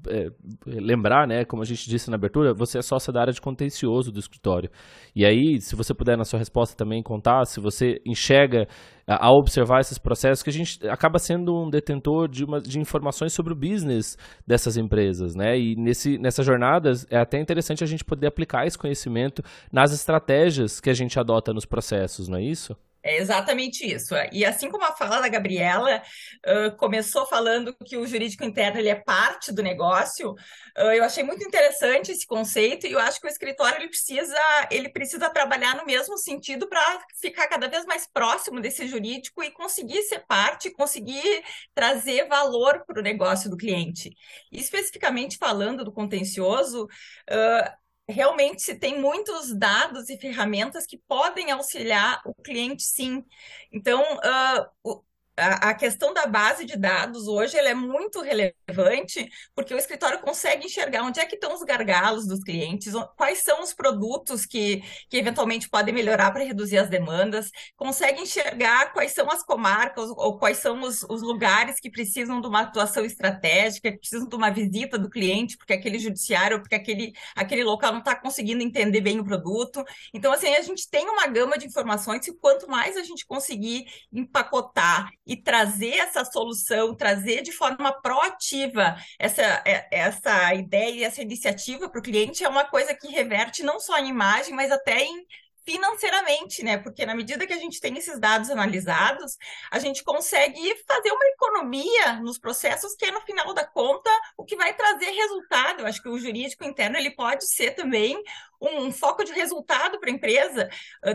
é, 0.09 0.27
lembrar, 0.65 1.27
né, 1.27 1.43
como 1.43 1.63
a 1.63 1.65
gente 1.65 1.89
disse 1.89 2.09
na 2.11 2.15
abertura, 2.17 2.53
você 2.53 2.77
é 2.77 2.81
sócia 2.83 3.11
da 3.11 3.19
área 3.19 3.33
de 3.33 3.41
contencioso 3.41 4.11
do 4.11 4.19
escritório. 4.19 4.69
E 5.15 5.25
aí, 5.25 5.59
se 5.59 5.75
você 5.75 5.91
puder 5.91 6.15
na 6.15 6.23
sua 6.23 6.37
resposta 6.37 6.75
também 6.75 7.01
contar, 7.01 7.45
se 7.45 7.59
você 7.59 7.99
enxerga 8.05 8.67
ao 9.07 9.39
observar 9.39 9.79
esses 9.79 9.97
processos, 9.97 10.43
que 10.43 10.51
a 10.51 10.53
gente 10.53 10.87
acaba 10.87 11.17
sendo 11.17 11.55
um 11.55 11.67
detentor 11.67 12.27
de, 12.27 12.43
uma, 12.45 12.59
de 12.59 12.79
informações 12.79 13.33
sobre 13.33 13.53
o 13.53 13.55
business 13.55 14.15
dessas 14.45 14.77
empresas, 14.77 15.33
né? 15.33 15.57
E 15.57 15.75
nesse, 15.75 16.19
nessa 16.19 16.43
jornada 16.43 16.91
é 17.09 17.17
até 17.17 17.39
interessante 17.39 17.83
a 17.83 17.87
gente 17.87 18.05
poder 18.05 18.27
aplicar 18.27 18.67
esse 18.67 18.77
conhecimento 18.77 19.41
nas 19.71 19.91
estratégias 19.93 20.79
que 20.79 20.91
a 20.91 20.93
gente 20.93 21.19
adota 21.19 21.53
nos 21.53 21.65
processos, 21.65 22.27
não 22.27 22.37
é 22.37 22.43
isso? 22.43 22.75
É 23.07 23.15
exatamente 23.15 23.85
isso. 23.85 24.13
E 24.33 24.43
assim 24.43 24.69
como 24.69 24.83
a 24.83 24.91
fala 24.91 25.21
da 25.21 25.29
Gabriela 25.29 26.03
uh, 26.45 26.75
começou 26.75 27.25
falando 27.25 27.73
que 27.85 27.95
o 27.95 28.05
jurídico 28.05 28.43
interno 28.43 28.77
ele 28.79 28.89
é 28.89 28.95
parte 28.95 29.49
do 29.53 29.63
negócio, 29.63 30.31
uh, 30.31 30.91
eu 30.93 31.05
achei 31.05 31.23
muito 31.23 31.41
interessante 31.41 32.11
esse 32.11 32.27
conceito 32.27 32.85
e 32.85 32.91
eu 32.91 32.99
acho 32.99 33.21
que 33.21 33.25
o 33.25 33.29
escritório 33.29 33.77
ele 33.77 33.87
precisa, 33.87 34.37
ele 34.69 34.89
precisa 34.89 35.29
trabalhar 35.29 35.77
no 35.77 35.85
mesmo 35.85 36.17
sentido 36.17 36.67
para 36.67 36.81
ficar 37.21 37.47
cada 37.47 37.69
vez 37.69 37.85
mais 37.85 38.05
próximo 38.05 38.59
desse 38.59 38.85
jurídico 38.85 39.41
e 39.41 39.51
conseguir 39.51 40.01
ser 40.03 40.25
parte, 40.27 40.69
conseguir 40.69 41.41
trazer 41.73 42.27
valor 42.27 42.83
para 42.85 42.99
o 42.99 43.03
negócio 43.03 43.49
do 43.49 43.55
cliente. 43.55 44.11
E, 44.51 44.59
especificamente 44.59 45.37
falando 45.37 45.85
do 45.85 45.93
contencioso, 45.93 46.89
uh, 47.31 47.86
realmente 48.09 48.61
se 48.61 48.75
tem 48.75 48.99
muitos 48.99 49.57
dados 49.57 50.09
e 50.09 50.17
ferramentas 50.17 50.85
que 50.85 50.97
podem 51.07 51.51
auxiliar 51.51 52.21
o 52.25 52.33
cliente, 52.41 52.83
sim. 52.83 53.23
Então, 53.71 54.01
uh, 54.01 55.03
a, 55.37 55.73
questão 55.75 56.13
da 56.13 56.25
base 56.25 56.65
de 56.65 56.75
dados 56.75 57.27
hoje 57.27 57.55
ela 57.57 57.69
é 57.69 57.73
muito 57.73 58.21
relevante 58.21 59.29
porque 59.55 59.73
o 59.73 59.77
escritório 59.77 60.19
consegue 60.19 60.65
enxergar 60.65 61.03
onde 61.03 61.19
é 61.19 61.25
que 61.25 61.35
estão 61.35 61.53
os 61.53 61.61
gargalos 61.61 62.25
dos 62.25 62.43
clientes, 62.43 62.93
quais 63.15 63.39
são 63.39 63.61
os 63.61 63.71
produtos 63.73 64.45
que, 64.45 64.81
que 65.09 65.17
eventualmente 65.17 65.69
podem 65.69 65.93
melhorar 65.93 66.31
para 66.31 66.43
reduzir 66.43 66.79
as 66.79 66.89
demandas, 66.89 67.51
consegue 67.75 68.21
enxergar 68.21 68.91
quais 68.93 69.11
são 69.11 69.29
as 69.29 69.43
comarcas 69.43 70.09
ou 70.09 70.39
quais 70.39 70.57
são 70.57 70.81
os, 70.81 71.03
os 71.03 71.21
lugares 71.21 71.79
que 71.79 71.91
precisam 71.91 72.41
de 72.41 72.47
uma 72.47 72.61
atuação 72.61 73.05
estratégica, 73.05 73.91
que 73.91 73.99
precisam 73.99 74.27
de 74.27 74.35
uma 74.35 74.49
visita 74.49 74.97
do 74.97 75.09
cliente, 75.09 75.55
porque 75.55 75.73
aquele 75.73 75.99
judiciário, 75.99 76.59
porque 76.59 76.75
aquele, 76.75 77.13
aquele 77.35 77.63
local 77.63 77.91
não 77.91 77.99
está 77.99 78.15
conseguindo 78.15 78.63
entender 78.63 79.01
bem 79.01 79.19
o 79.19 79.23
produto. 79.23 79.83
Então, 80.13 80.31
assim, 80.31 80.55
a 80.55 80.61
gente 80.61 80.89
tem 80.89 81.07
uma 81.07 81.27
gama 81.27 81.57
de 81.57 81.67
informações 81.67 82.27
e 82.27 82.33
quanto 82.33 82.67
mais 82.67 82.97
a 82.97 83.03
gente 83.03 83.25
conseguir 83.25 83.85
empacotar 84.11 85.09
e 85.27 85.35
trazer 85.35 85.97
essa 85.97 86.23
solução, 86.23 86.95
trazer 86.95 87.41
de 87.41 87.51
forma 87.51 87.91
proativa 88.01 88.95
essa, 89.19 89.41
é, 89.65 89.87
essa 89.91 90.53
ideia, 90.53 91.05
essa 91.05 91.21
iniciativa 91.21 91.89
para 91.89 91.99
o 91.99 92.03
cliente 92.03 92.43
é 92.43 92.49
uma 92.49 92.63
coisa 92.63 92.95
que 92.95 93.07
reverte 93.09 93.61
não 93.61 93.79
só 93.79 93.97
em 93.99 94.07
imagem, 94.07 94.53
mas 94.53 94.71
até 94.71 95.03
em 95.03 95.25
financeiramente, 95.67 96.63
né? 96.63 96.77
Porque 96.77 97.05
na 97.05 97.13
medida 97.13 97.45
que 97.45 97.51
a 97.51 97.57
gente 97.57 97.81
tem 97.81 97.97
esses 97.97 98.17
dados 98.17 98.49
analisados, 98.49 99.37
a 99.69 99.79
gente 99.79 100.01
consegue 100.01 100.61
fazer 100.87 101.11
uma 101.11 101.25
economia 101.25 102.13
nos 102.21 102.39
processos 102.39 102.95
que 102.95 103.05
é 103.05 103.11
no 103.11 103.19
final 103.21 103.53
da 103.53 103.65
conta 103.65 104.09
o 104.37 104.45
que 104.45 104.55
vai 104.55 104.73
trazer 104.73 105.09
resultado. 105.11 105.81
Eu 105.81 105.87
acho 105.87 106.01
que 106.01 106.07
o 106.07 106.17
jurídico 106.17 106.63
interno 106.63 106.95
ele 106.95 107.11
pode 107.11 107.45
ser 107.45 107.71
também 107.71 108.17
um, 108.61 108.91
foco 108.91 109.23
de 109.23 109.33
resultado 109.33 109.99
para 109.99 110.09
a 110.09 110.13
empresa, 110.13 110.69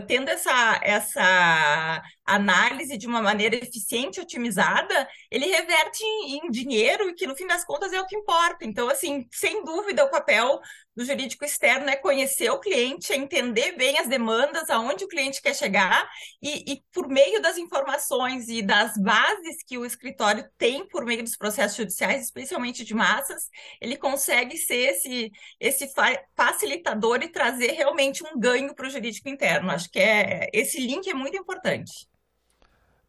tendo 0.07 0.29
essa, 0.29 0.79
essa 0.81 2.01
análise 2.25 2.97
de 2.97 3.07
uma 3.07 3.21
maneira 3.21 3.55
eficiente, 3.55 4.21
otimizada, 4.21 5.07
ele 5.29 5.47
reverte 5.47 6.03
em, 6.03 6.37
em, 6.37 6.49
dinheiro 6.49 7.09
e 7.09 7.13
que 7.13 7.27
no 7.27 7.35
fim 7.35 7.47
das 7.47 7.65
contas 7.65 7.91
é 7.91 7.99
o 7.99 8.05
que 8.05 8.15
importa. 8.15 8.65
Então, 8.65 8.89
assim, 8.89 9.27
sem 9.31 9.63
dúvida, 9.63 10.05
o 10.05 10.11
papel 10.11 10.61
do 10.95 11.03
jurídico 11.03 11.43
externo 11.43 11.89
é 11.89 11.95
conhecer 11.95 12.49
o 12.49 12.59
cliente, 12.59 13.11
é 13.11 13.15
entender 13.15 13.75
bem 13.75 13.97
as 13.99 14.07
demandas, 14.07 14.69
aonde 14.69 15.03
o 15.03 15.07
cliente 15.07 15.41
quer 15.41 15.55
chegar 15.55 16.07
e, 16.41 16.73
e 16.73 16.83
por 16.93 17.07
meio 17.07 17.41
das 17.41 17.57
informações 17.57 18.47
e 18.47 18.61
das 18.61 18.95
bases 18.97 19.63
que 19.65 19.77
o 19.77 19.85
escritório 19.85 20.45
tem 20.57 20.87
por 20.87 21.05
meio 21.05 21.23
dos 21.23 21.35
processos 21.35 21.77
judiciais, 21.77 22.23
especialmente 22.23 22.85
de 22.85 22.93
massas, 22.93 23.49
ele 23.81 23.97
consegue 23.97 24.57
ser 24.57 24.91
esse, 24.91 25.31
esse 25.59 25.91
facilitador 26.35 27.21
e 27.23 27.31
trazer 27.31 27.71
realmente 27.71 28.23
um 28.23 28.39
ganho 28.39 28.75
para 28.75 28.87
o 28.87 28.89
jurídico 28.89 29.29
interno. 29.29 29.71
Acho 29.71 29.89
que 29.89 29.99
é, 29.99 30.49
esse 30.53 30.79
link 30.79 31.09
é 31.09 31.13
muito 31.13 31.37
importante. 31.37 32.07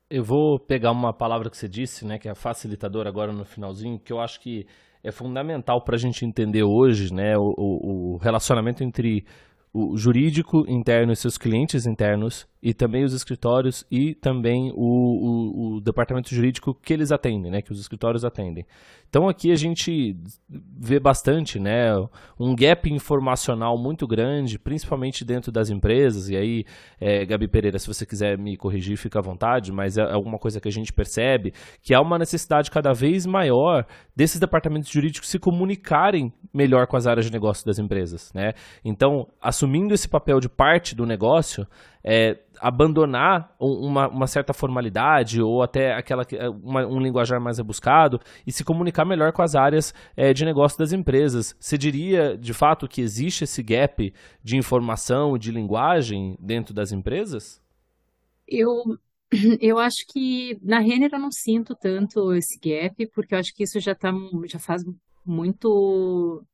Eu 0.09 0.23
vou 0.23 0.61
pegar 0.61 0.91
uma 0.91 1.13
palavra 1.13 1.51
que 1.51 1.57
você 1.57 1.69
disse, 1.69 2.05
né, 2.05 2.19
que 2.19 2.29
é 2.29 2.35
facilitador 2.35 3.07
agora 3.07 3.33
no 3.33 3.45
finalzinho, 3.45 3.99
que 3.99 4.13
eu 4.13 4.21
acho 4.21 4.39
que 4.41 4.67
é 5.05 5.13
fundamental 5.13 5.83
para 5.83 5.97
a 5.97 5.99
gente 5.99 6.25
entender 6.25 6.63
hoje, 6.63 7.13
né, 7.13 7.37
o, 7.37 7.55
o 7.57 8.17
relacionamento 8.17 8.83
entre 8.83 9.25
o 9.73 9.97
jurídico 9.97 10.65
interno 10.67 11.13
e 11.13 11.17
seus 11.17 11.37
clientes 11.37 11.85
internos 11.85 12.49
e 12.65 12.73
também 12.73 13.05
os 13.05 13.13
escritórios 13.13 13.85
e 13.91 14.15
também 14.15 14.73
o, 14.75 14.79
o, 14.81 15.77
o, 15.77 15.81
departamento 15.83 16.35
jurídico 16.35 16.73
que 16.73 16.95
eles 16.95 17.13
atendem, 17.13 17.53
né, 17.53 17.61
que 17.61 17.71
os 17.71 17.79
escritórios 17.79 18.25
atendem. 18.25 18.65
Então 19.07 19.29
aqui 19.29 19.53
a 19.53 19.55
gente 19.55 20.17
vê 20.49 20.99
bastante, 20.99 21.61
né, 21.61 21.93
um 22.41 22.57
gap 22.57 22.91
informacional 22.91 23.77
muito 23.77 24.07
grande, 24.07 24.59
principalmente 24.59 25.27
dentro 25.27 25.53
das 25.53 25.69
empresas. 25.69 26.31
E 26.31 26.37
aí, 26.37 26.65
é, 26.99 27.27
Gabi 27.27 27.47
Pereira, 27.47 27.79
se 27.79 27.87
você 27.87 28.07
quiser 28.07 28.39
me 28.39 28.57
corrigir, 28.57 28.97
fica 28.97 29.19
à 29.19 29.23
vontade, 29.23 29.71
mas 29.71 29.99
é 29.99 30.03
alguma 30.03 30.39
coisa 30.39 30.59
que 30.59 30.67
a 30.67 30.73
gente 30.73 30.91
percebe 30.91 31.53
que 31.83 31.93
há 31.93 32.01
uma 32.01 32.19
necessidade 32.19 32.71
cada 32.71 32.95
vez 32.95 33.27
maior 33.27 33.85
desses 34.17 34.41
departamentos 34.41 34.91
jurídicos 34.91 35.29
se 35.29 35.39
comunicarem 35.39 36.33
melhor 36.53 36.87
com 36.87 36.97
as 36.97 37.07
áreas 37.07 37.27
de 37.27 37.33
negócio 37.33 37.67
das 37.67 37.79
empresas, 37.79 38.33
né? 38.33 38.55
Então, 38.83 39.29
assumindo 39.41 39.93
esse 39.93 40.09
papel 40.09 40.41
de 40.41 40.49
parte 40.49 40.95
do 40.95 41.05
negócio, 41.05 41.67
é, 42.05 42.39
abandonar 42.61 43.55
uma, 43.59 44.09
uma, 44.09 44.27
certa 44.27 44.53
formalidade 44.53 45.41
ou 45.41 45.63
até 45.63 45.95
aquela 45.95 46.27
uma, 46.63 46.87
um 46.87 47.01
linguajar 47.01 47.41
mais 47.41 47.57
rebuscado 47.57 48.21
e 48.47 48.53
se 48.53 48.63
comunicar 48.63 49.07
melhor 49.07 49.33
com 49.33 49.41
as 49.41 49.55
áreas 49.55 49.95
é, 50.15 50.35
de 50.35 50.45
negócio 50.45 50.79
das 50.79 50.93
empresas. 50.93 51.57
Você 51.59 51.79
diria, 51.79 52.37
de 52.37 52.53
fato, 52.53 52.87
que 52.87 53.01
existe 53.01 53.45
esse 53.45 53.63
gap 53.63 54.13
de 54.43 54.57
informação, 54.57 55.39
de 55.39 55.51
linguagem 55.51 56.37
dentro 56.39 56.75
das 56.75 56.93
empresas? 56.93 57.63
Eu, 58.47 58.99
eu 59.61 59.79
acho 59.79 60.07
que 60.07 60.59
na 60.63 60.79
Renner 60.79 61.11
eu 61.13 61.19
não 61.19 61.33
sinto 61.33 61.75
tanto 61.75 62.35
esse 62.35 62.59
gap, 62.59 63.07
porque 63.15 63.35
eu 63.35 63.39
acho 63.39 63.55
que 63.55 63.63
isso 63.63 63.81
já, 63.81 63.95
tá, 63.95 64.13
já 64.47 64.59
faz 64.59 64.85
muito 65.25 66.45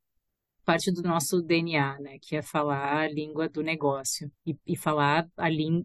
parte 0.65 0.93
do 0.93 1.03
nosso 1.03 1.43
DNA, 1.43 1.99
né? 2.01 2.19
Que 2.21 2.37
é 2.37 2.43
falar 2.43 3.03
a 3.03 3.09
língua 3.09 3.49
do 3.49 3.63
negócio 3.63 4.31
e, 4.47 4.57
e 4.67 4.77
falar 4.77 5.27
a 5.37 5.49
um, 5.49 5.85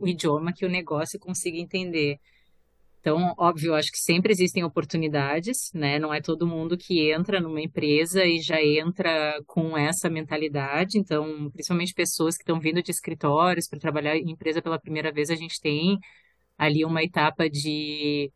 um 0.00 0.06
idioma 0.06 0.52
que 0.52 0.64
o 0.66 0.68
negócio 0.68 1.18
consiga 1.18 1.58
entender. 1.58 2.18
Então, 3.02 3.34
óbvio, 3.36 3.74
acho 3.74 3.90
que 3.90 3.98
sempre 3.98 4.32
existem 4.32 4.62
oportunidades, 4.62 5.72
né? 5.74 5.98
Não 5.98 6.14
é 6.14 6.20
todo 6.20 6.46
mundo 6.46 6.78
que 6.78 7.12
entra 7.12 7.40
numa 7.40 7.60
empresa 7.60 8.24
e 8.24 8.40
já 8.40 8.62
entra 8.62 9.42
com 9.44 9.76
essa 9.76 10.08
mentalidade. 10.08 10.98
Então, 10.98 11.50
principalmente 11.50 11.92
pessoas 11.94 12.36
que 12.36 12.42
estão 12.42 12.60
vindo 12.60 12.80
de 12.80 12.92
escritórios 12.92 13.66
para 13.68 13.80
trabalhar 13.80 14.16
em 14.16 14.30
empresa 14.30 14.62
pela 14.62 14.78
primeira 14.78 15.10
vez, 15.10 15.30
a 15.30 15.34
gente 15.34 15.60
tem 15.60 15.98
ali 16.56 16.84
uma 16.84 17.02
etapa 17.02 17.50
de, 17.50 18.30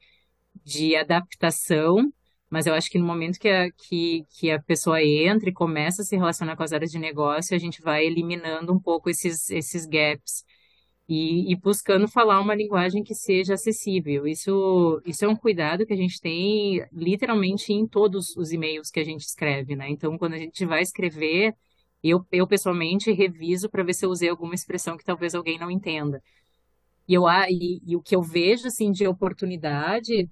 de 0.64 0.96
adaptação 0.96 2.12
mas 2.50 2.66
eu 2.66 2.74
acho 2.74 2.90
que 2.90 2.98
no 2.98 3.06
momento 3.06 3.38
que 3.38 3.48
a, 3.48 3.70
que, 3.72 4.24
que 4.30 4.50
a 4.50 4.62
pessoa 4.62 5.02
entra 5.02 5.48
e 5.48 5.52
começa 5.52 6.02
a 6.02 6.04
se 6.04 6.16
relacionar 6.16 6.56
com 6.56 6.62
as 6.62 6.72
áreas 6.72 6.90
de 6.90 6.98
negócio, 6.98 7.56
a 7.56 7.58
gente 7.58 7.82
vai 7.82 8.06
eliminando 8.06 8.72
um 8.72 8.80
pouco 8.80 9.10
esses, 9.10 9.50
esses 9.50 9.86
gaps 9.86 10.44
e, 11.08 11.52
e 11.52 11.56
buscando 11.56 12.08
falar 12.08 12.40
uma 12.40 12.54
linguagem 12.54 13.02
que 13.02 13.14
seja 13.14 13.54
acessível. 13.54 14.26
Isso, 14.26 15.00
isso 15.04 15.24
é 15.24 15.28
um 15.28 15.36
cuidado 15.36 15.86
que 15.86 15.92
a 15.92 15.96
gente 15.96 16.20
tem 16.20 16.84
literalmente 16.92 17.72
em 17.72 17.86
todos 17.86 18.36
os 18.36 18.52
e-mails 18.52 18.90
que 18.90 19.00
a 19.00 19.04
gente 19.04 19.22
escreve, 19.22 19.76
né? 19.76 19.88
Então, 19.90 20.18
quando 20.18 20.34
a 20.34 20.38
gente 20.38 20.64
vai 20.64 20.82
escrever, 20.82 21.54
eu, 22.02 22.24
eu 22.32 22.46
pessoalmente 22.46 23.12
reviso 23.12 23.68
para 23.70 23.82
ver 23.82 23.94
se 23.94 24.04
eu 24.04 24.10
usei 24.10 24.28
alguma 24.28 24.54
expressão 24.54 24.96
que 24.96 25.04
talvez 25.04 25.34
alguém 25.34 25.58
não 25.58 25.70
entenda. 25.70 26.22
E, 27.08 27.14
eu, 27.14 27.24
e, 27.48 27.80
e 27.86 27.96
o 27.96 28.02
que 28.02 28.16
eu 28.16 28.22
vejo 28.22 28.66
assim 28.66 28.90
de 28.90 29.06
oportunidade 29.06 30.28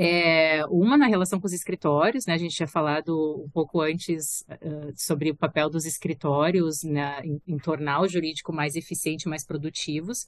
é, 0.00 0.64
uma 0.66 0.96
na 0.96 1.08
relação 1.08 1.40
com 1.40 1.46
os 1.48 1.52
escritórios, 1.52 2.24
né? 2.24 2.34
A 2.34 2.38
gente 2.38 2.54
tinha 2.54 2.68
falado 2.68 3.42
um 3.44 3.50
pouco 3.50 3.80
antes 3.80 4.42
uh, 4.42 4.92
sobre 4.94 5.32
o 5.32 5.36
papel 5.36 5.68
dos 5.68 5.84
escritórios 5.84 6.84
em, 6.84 7.42
em, 7.44 7.58
tornar 7.58 8.02
o 8.02 8.08
jurídico 8.08 8.52
mais 8.52 8.76
eficiente, 8.76 9.28
mais 9.28 9.44
produtivos. 9.44 10.24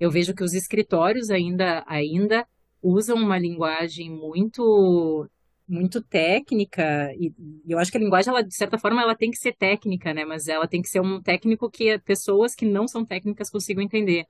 Eu 0.00 0.10
vejo 0.10 0.34
que 0.34 0.42
os 0.42 0.54
escritórios 0.54 1.30
ainda, 1.30 1.84
ainda 1.86 2.44
usam 2.82 3.16
uma 3.16 3.38
linguagem 3.38 4.10
muito 4.10 5.30
muito 5.68 6.02
técnica 6.02 7.14
e, 7.16 7.32
eu 7.66 7.78
acho 7.78 7.90
que 7.90 7.96
a 7.96 8.00
linguagem 8.00 8.30
ela 8.30 8.42
de 8.42 8.54
certa 8.54 8.76
forma 8.76 9.00
ela 9.00 9.14
tem 9.14 9.30
que 9.30 9.38
ser 9.38 9.54
técnica 9.54 10.12
né 10.12 10.24
mas 10.24 10.48
ela 10.48 10.66
tem 10.66 10.82
que 10.82 10.88
ser 10.88 11.00
um 11.00 11.22
técnico 11.22 11.70
que 11.70 11.98
pessoas 12.00 12.54
que 12.54 12.66
não 12.66 12.88
são 12.88 13.06
técnicas 13.06 13.48
consigam 13.48 13.82
entender 13.82 14.26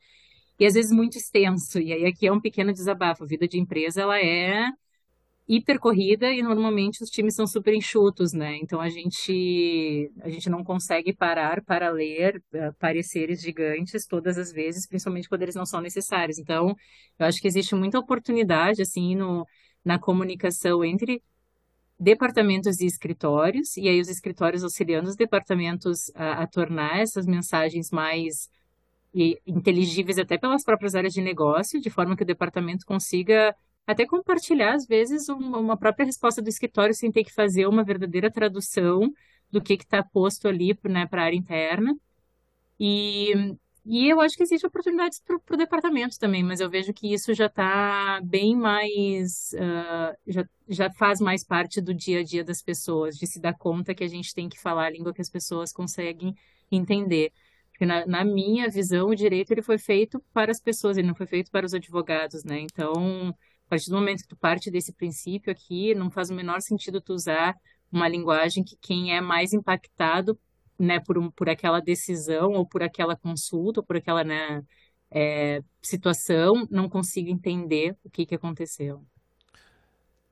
e 0.58 0.66
às 0.66 0.74
vezes 0.74 0.92
muito 0.92 1.16
extenso. 1.18 1.80
E 1.80 1.92
aí 1.92 2.06
aqui 2.06 2.26
é 2.26 2.32
um 2.32 2.40
pequeno 2.40 2.72
desabafo. 2.72 3.24
A 3.24 3.26
vida 3.26 3.48
de 3.48 3.58
empresa 3.58 4.02
ela 4.02 4.18
é 4.18 4.68
hiper 5.48 5.78
corrida 5.80 6.30
e 6.32 6.42
normalmente 6.42 7.02
os 7.02 7.10
times 7.10 7.34
são 7.34 7.46
super 7.46 7.74
enxutos 7.74 8.32
né? 8.32 8.56
Então 8.62 8.80
a 8.80 8.88
gente 8.88 10.10
a 10.20 10.28
gente 10.30 10.48
não 10.48 10.62
consegue 10.64 11.12
parar 11.12 11.62
para 11.64 11.90
ler 11.90 12.42
uh, 12.54 12.72
pareceres 12.78 13.40
gigantes 13.42 14.06
todas 14.06 14.38
as 14.38 14.52
vezes 14.52 14.86
principalmente 14.86 15.28
quando 15.28 15.42
eles 15.42 15.54
não 15.56 15.66
são 15.66 15.80
necessários. 15.80 16.38
Então 16.38 16.76
eu 17.18 17.26
acho 17.26 17.40
que 17.40 17.48
existe 17.48 17.74
muita 17.74 17.98
oportunidade 17.98 18.82
assim 18.82 19.16
no 19.16 19.46
na 19.84 19.98
comunicação 19.98 20.84
entre 20.84 21.22
departamentos 22.02 22.80
e 22.80 22.86
escritórios, 22.86 23.76
e 23.76 23.88
aí 23.88 24.00
os 24.00 24.08
escritórios 24.08 24.64
auxiliando 24.64 25.08
os 25.08 25.16
departamentos 25.16 26.10
a, 26.16 26.42
a 26.42 26.46
tornar 26.48 26.98
essas 27.00 27.26
mensagens 27.26 27.90
mais 27.90 28.48
e, 29.14 29.40
inteligíveis 29.46 30.18
até 30.18 30.38
pelas 30.38 30.64
próprias 30.64 30.94
áreas 30.94 31.12
de 31.12 31.20
negócio, 31.20 31.80
de 31.80 31.90
forma 31.90 32.16
que 32.16 32.22
o 32.22 32.26
departamento 32.26 32.86
consiga 32.86 33.54
até 33.86 34.06
compartilhar, 34.06 34.74
às 34.74 34.86
vezes, 34.86 35.28
uma, 35.28 35.76
própria 35.76 36.06
resposta 36.06 36.40
do 36.40 36.48
escritório 36.48 36.94
sem 36.94 37.10
ter 37.10 37.24
que 37.24 37.32
fazer 37.32 37.66
uma 37.66 37.82
verdadeira 37.84 38.30
tradução 38.30 39.12
do 39.50 39.60
que 39.60 39.74
está 39.74 40.02
posto 40.02 40.48
ali 40.48 40.76
né, 40.84 41.06
para 41.06 41.22
a 41.22 41.24
área 41.26 41.36
interna. 41.36 41.94
E, 42.78 43.32
e 43.84 44.08
eu 44.08 44.20
acho 44.20 44.36
que 44.36 44.42
existe 44.42 44.66
oportunidades 44.66 45.20
para 45.20 45.36
o 45.36 45.56
departamento 45.56 46.18
também, 46.18 46.42
mas 46.42 46.60
eu 46.60 46.70
vejo 46.70 46.92
que 46.92 47.12
isso 47.12 47.34
já 47.34 47.46
está 47.46 48.20
bem 48.22 48.56
mais, 48.56 49.52
uh, 49.54 50.16
já, 50.26 50.44
já 50.68 50.90
faz 50.92 51.20
mais 51.20 51.44
parte 51.44 51.80
do 51.80 51.92
dia 51.92 52.20
a 52.20 52.24
dia 52.24 52.44
das 52.44 52.62
pessoas, 52.62 53.16
de 53.16 53.26
se 53.26 53.40
dar 53.40 53.54
conta 53.54 53.94
que 53.94 54.04
a 54.04 54.08
gente 54.08 54.32
tem 54.32 54.48
que 54.48 54.60
falar 54.60 54.86
a 54.86 54.90
língua 54.90 55.12
que 55.12 55.20
as 55.20 55.30
pessoas 55.30 55.72
conseguem 55.72 56.34
entender. 56.70 57.32
Porque 57.82 57.86
na, 57.86 58.06
na 58.06 58.24
minha 58.24 58.68
visão, 58.68 59.08
o 59.08 59.14
direito 59.14 59.50
ele 59.50 59.60
foi 59.60 59.76
feito 59.76 60.22
para 60.32 60.52
as 60.52 60.60
pessoas, 60.60 60.96
ele 60.96 61.08
não 61.08 61.16
foi 61.16 61.26
feito 61.26 61.50
para 61.50 61.66
os 61.66 61.74
advogados, 61.74 62.44
né? 62.44 62.60
Então, 62.60 63.30
a 63.30 63.68
partir 63.68 63.90
do 63.90 63.96
momento 63.96 64.22
que 64.22 64.28
tu 64.28 64.36
parte 64.36 64.70
desse 64.70 64.92
princípio 64.92 65.50
aqui, 65.50 65.92
não 65.92 66.08
faz 66.08 66.30
o 66.30 66.34
menor 66.34 66.60
sentido 66.60 67.00
tu 67.00 67.12
usar 67.12 67.56
uma 67.90 68.06
linguagem 68.06 68.62
que 68.62 68.76
quem 68.80 69.16
é 69.16 69.20
mais 69.20 69.52
impactado 69.52 70.38
né, 70.78 71.00
por, 71.00 71.18
um, 71.18 71.28
por 71.28 71.48
aquela 71.48 71.80
decisão 71.80 72.52
ou 72.52 72.64
por 72.64 72.84
aquela 72.84 73.16
consulta 73.16 73.80
ou 73.80 73.84
por 73.84 73.96
aquela 73.96 74.22
né, 74.22 74.62
é, 75.10 75.60
situação 75.82 76.64
não 76.70 76.88
consiga 76.88 77.32
entender 77.32 77.96
o 78.04 78.10
que, 78.10 78.24
que 78.24 78.36
aconteceu. 78.36 79.02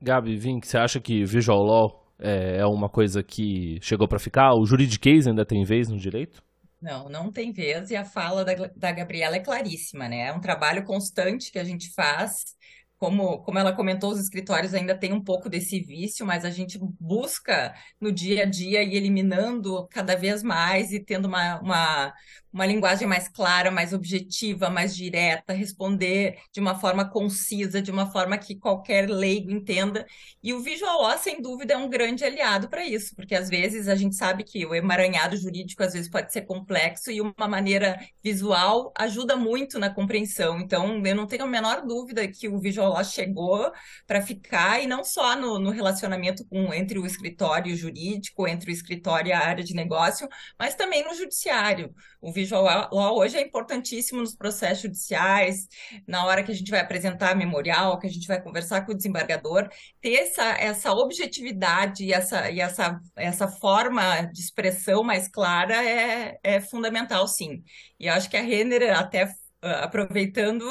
Gabi, 0.01 0.37
Vink, 0.37 0.65
você 0.65 0.77
acha 0.77 1.01
que 1.01 1.25
visual 1.25 1.61
law 1.61 2.13
é, 2.17 2.59
é 2.59 2.65
uma 2.65 2.87
coisa 2.87 3.21
que 3.21 3.77
chegou 3.81 4.07
para 4.07 4.19
ficar? 4.19 4.53
O 4.53 4.65
juridiquês 4.65 5.27
ainda 5.27 5.45
tem 5.45 5.65
vez 5.65 5.89
no 5.89 5.97
direito? 5.97 6.41
Não, 6.81 7.07
não 7.09 7.31
tem 7.31 7.51
vez, 7.51 7.91
e 7.91 7.95
a 7.95 8.03
fala 8.03 8.43
da, 8.43 8.53
da 8.75 8.91
Gabriela 8.91 9.35
é 9.35 9.39
claríssima, 9.39 10.09
né? 10.09 10.27
É 10.27 10.33
um 10.33 10.41
trabalho 10.41 10.83
constante 10.83 11.51
que 11.51 11.59
a 11.59 11.63
gente 11.63 11.93
faz 11.93 12.55
como, 13.01 13.39
como 13.39 13.57
ela 13.57 13.73
comentou, 13.75 14.11
os 14.11 14.19
escritórios 14.19 14.75
ainda 14.75 14.95
têm 14.95 15.11
um 15.11 15.23
pouco 15.23 15.49
desse 15.49 15.79
vício, 15.79 16.23
mas 16.23 16.45
a 16.45 16.51
gente 16.51 16.77
busca 16.99 17.73
no 17.99 18.11
dia 18.11 18.43
a 18.43 18.45
dia 18.45 18.83
ir 18.83 18.95
eliminando 18.95 19.87
cada 19.87 20.15
vez 20.15 20.43
mais 20.43 20.91
e 20.91 20.99
tendo 21.03 21.27
uma, 21.27 21.59
uma, 21.61 22.13
uma 22.53 22.65
linguagem 22.65 23.07
mais 23.07 23.27
clara, 23.27 23.71
mais 23.71 23.93
objetiva, 23.93 24.69
mais 24.69 24.95
direta, 24.95 25.53
responder 25.53 26.37
de 26.51 26.59
uma 26.59 26.79
forma 26.79 27.09
concisa, 27.09 27.81
de 27.81 27.91
uma 27.91 28.11
forma 28.11 28.37
que 28.37 28.55
qualquer 28.55 29.09
leigo 29.09 29.51
entenda. 29.51 30.05
E 30.43 30.53
o 30.53 30.61
Visual 30.61 31.01
sem 31.17 31.41
dúvida, 31.41 31.73
é 31.73 31.77
um 31.77 31.89
grande 31.89 32.23
aliado 32.23 32.69
para 32.69 32.85
isso, 32.85 33.15
porque 33.15 33.35
às 33.35 33.49
vezes 33.49 33.87
a 33.87 33.95
gente 33.95 34.15
sabe 34.15 34.43
que 34.43 34.65
o 34.65 34.75
emaranhado 34.75 35.37
jurídico 35.37 35.83
às 35.83 35.93
vezes 35.93 36.09
pode 36.09 36.31
ser 36.31 36.41
complexo 36.41 37.11
e 37.11 37.21
uma 37.21 37.47
maneira 37.47 37.99
visual 38.23 38.91
ajuda 38.97 39.35
muito 39.35 39.79
na 39.79 39.89
compreensão. 39.89 40.59
Então, 40.59 41.05
eu 41.05 41.15
não 41.15 41.27
tenho 41.27 41.43
a 41.43 41.47
menor 41.47 41.85
dúvida 41.85 42.27
que 42.27 42.47
o 42.47 42.59
Visual 42.59 43.03
chegou 43.03 43.71
para 44.05 44.21
ficar, 44.21 44.81
e 44.83 44.87
não 44.87 45.03
só 45.03 45.35
no, 45.35 45.59
no 45.59 45.69
relacionamento 45.69 46.45
com, 46.45 46.73
entre 46.73 46.99
o 46.99 47.05
escritório 47.05 47.75
jurídico, 47.75 48.47
entre 48.47 48.71
o 48.71 48.73
escritório 48.73 49.29
e 49.29 49.33
a 49.33 49.39
área 49.39 49.63
de 49.63 49.73
negócio, 49.73 50.27
mas 50.59 50.75
também 50.75 51.03
no 51.03 51.15
judiciário. 51.15 51.93
O 52.21 52.31
visual 52.41 52.89
law 52.91 53.17
hoje 53.17 53.37
é 53.37 53.41
importantíssimo 53.41 54.19
nos 54.19 54.35
processos 54.35 54.83
judiciais, 54.83 55.67
na 56.07 56.25
hora 56.25 56.43
que 56.43 56.51
a 56.51 56.55
gente 56.55 56.71
vai 56.71 56.79
apresentar 56.79 57.35
memorial, 57.35 57.99
que 57.99 58.07
a 58.07 58.09
gente 58.09 58.27
vai 58.27 58.41
conversar 58.41 58.85
com 58.85 58.91
o 58.91 58.95
desembargador, 58.95 59.69
ter 60.01 60.15
essa, 60.15 60.43
essa 60.43 60.91
objetividade 60.91 62.03
e 62.03 62.13
essa, 62.13 62.49
e 62.49 62.59
essa, 62.59 62.99
essa 63.15 63.47
forma 63.47 64.23
de 64.25 64.39
expressão 64.39 65.03
mais 65.03 65.27
clara 65.27 65.75
é, 65.83 66.39
é 66.43 66.59
fundamental, 66.59 67.27
sim. 67.27 67.63
E 67.99 68.07
eu 68.07 68.13
acho 68.13 68.29
que 68.29 68.37
a 68.37 68.41
Renner, 68.41 68.97
até 68.97 69.25
uh, 69.25 69.83
aproveitando, 69.83 70.65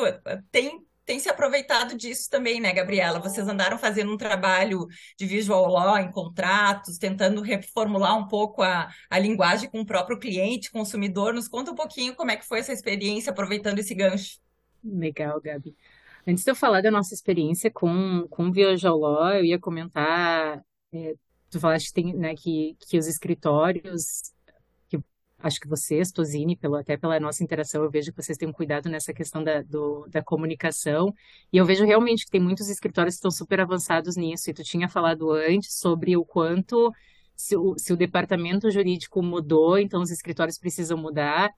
tem 0.50 0.89
tem 1.10 1.18
se 1.18 1.28
aproveitado 1.28 1.96
disso 1.96 2.30
também, 2.30 2.60
né, 2.60 2.72
Gabriela? 2.72 3.18
Vocês 3.18 3.48
andaram 3.48 3.76
fazendo 3.76 4.12
um 4.12 4.16
trabalho 4.16 4.86
de 5.18 5.26
visual 5.26 5.66
law 5.66 5.98
em 5.98 6.08
contratos, 6.08 6.98
tentando 6.98 7.40
reformular 7.40 8.16
um 8.16 8.28
pouco 8.28 8.62
a, 8.62 8.88
a 9.10 9.18
linguagem 9.18 9.68
com 9.68 9.80
o 9.80 9.84
próprio 9.84 10.20
cliente, 10.20 10.70
consumidor. 10.70 11.34
Nos 11.34 11.48
conta 11.48 11.72
um 11.72 11.74
pouquinho 11.74 12.14
como 12.14 12.30
é 12.30 12.36
que 12.36 12.46
foi 12.46 12.60
essa 12.60 12.72
experiência, 12.72 13.32
aproveitando 13.32 13.80
esse 13.80 13.92
gancho. 13.92 14.38
Legal, 14.84 15.40
Gabi. 15.40 15.74
Antes 16.24 16.44
de 16.44 16.50
eu 16.52 16.54
falar 16.54 16.80
da 16.80 16.92
nossa 16.92 17.12
experiência 17.12 17.72
com, 17.72 18.24
com 18.30 18.52
Visual 18.52 18.96
Law, 18.96 19.30
eu 19.30 19.44
ia 19.44 19.58
comentar, 19.58 20.62
é, 20.94 21.14
tu 21.50 21.58
falaste 21.58 21.92
tem, 21.92 22.14
né, 22.14 22.36
que, 22.36 22.76
que 22.88 22.96
os 22.96 23.08
escritórios 23.08 24.30
acho 25.42 25.58
que 25.58 25.68
vocês, 25.68 26.10
Tosini, 26.10 26.56
pelo, 26.56 26.76
até 26.76 26.96
pela 26.96 27.18
nossa 27.18 27.42
interação, 27.42 27.82
eu 27.82 27.90
vejo 27.90 28.12
que 28.12 28.22
vocês 28.22 28.36
têm 28.38 28.48
um 28.48 28.52
cuidado 28.52 28.88
nessa 28.88 29.12
questão 29.12 29.42
da, 29.42 29.62
do, 29.62 30.06
da 30.08 30.22
comunicação. 30.22 31.12
E 31.52 31.56
eu 31.56 31.64
vejo 31.64 31.84
realmente 31.84 32.24
que 32.24 32.30
tem 32.30 32.40
muitos 32.40 32.68
escritórios 32.68 33.14
que 33.14 33.18
estão 33.18 33.30
super 33.30 33.60
avançados 33.60 34.16
nisso. 34.16 34.50
E 34.50 34.54
tu 34.54 34.62
tinha 34.62 34.88
falado 34.88 35.30
antes 35.32 35.78
sobre 35.78 36.16
o 36.16 36.24
quanto, 36.24 36.92
se 37.34 37.56
o, 37.56 37.74
se 37.78 37.92
o 37.92 37.96
departamento 37.96 38.70
jurídico 38.70 39.22
mudou, 39.22 39.78
então 39.78 40.02
os 40.02 40.10
escritórios 40.10 40.58
precisam 40.58 40.98
mudar. 40.98 41.50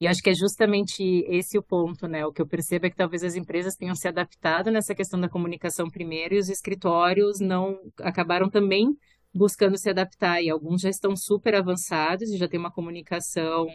E 0.00 0.06
acho 0.06 0.22
que 0.22 0.30
é 0.30 0.34
justamente 0.34 1.02
esse 1.28 1.58
o 1.58 1.62
ponto, 1.62 2.06
né? 2.06 2.24
O 2.24 2.32
que 2.32 2.40
eu 2.40 2.46
percebo 2.46 2.86
é 2.86 2.90
que 2.90 2.96
talvez 2.96 3.24
as 3.24 3.34
empresas 3.34 3.74
tenham 3.74 3.96
se 3.96 4.06
adaptado 4.06 4.70
nessa 4.70 4.94
questão 4.94 5.20
da 5.20 5.28
comunicação 5.28 5.90
primeiro 5.90 6.34
e 6.34 6.38
os 6.38 6.48
escritórios 6.48 7.40
não 7.40 7.78
acabaram 8.00 8.48
também 8.48 8.96
buscando 9.38 9.78
se 9.78 9.88
adaptar. 9.88 10.42
E 10.42 10.50
alguns 10.50 10.82
já 10.82 10.90
estão 10.90 11.16
super 11.16 11.54
avançados 11.54 12.30
e 12.30 12.36
já 12.36 12.48
tem 12.48 12.60
uma 12.60 12.70
comunicação 12.70 13.66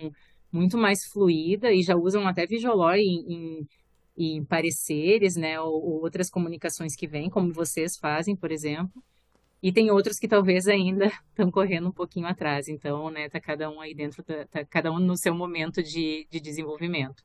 muito 0.52 0.78
mais 0.78 1.06
fluida 1.06 1.72
e 1.72 1.82
já 1.82 1.96
usam 1.96 2.28
até 2.28 2.46
Visualor 2.46 2.96
em, 2.96 3.26
em, 3.28 3.68
em 4.18 4.46
pareceres, 4.46 5.36
né? 5.36 5.60
Ou, 5.60 5.74
ou, 5.74 6.02
outras 6.04 6.30
comunicações 6.30 6.96
que 6.96 7.08
vêm, 7.08 7.30
como 7.30 7.52
vocês 7.54 7.98
fazem, 7.98 8.36
por 8.36 8.52
exemplo. 8.52 9.04
E 9.62 9.72
tem 9.72 9.90
outros 9.90 10.20
que 10.20 10.28
talvez 10.28 10.68
ainda 10.68 11.06
estão 11.30 11.50
correndo 11.50 11.88
um 11.88 11.92
pouquinho 11.92 12.28
atrás. 12.28 12.68
Então, 12.68 13.10
né, 13.10 13.30
tá 13.30 13.40
cada 13.40 13.70
um 13.70 13.82
aí 13.82 13.96
dentro, 13.96 14.22
tá, 14.24 14.46
tá 14.46 14.66
cada 14.66 14.92
um 14.92 15.00
no 15.00 15.18
seu 15.18 15.34
momento 15.34 15.82
de, 15.82 16.28
de 16.30 16.40
desenvolvimento. 16.40 17.24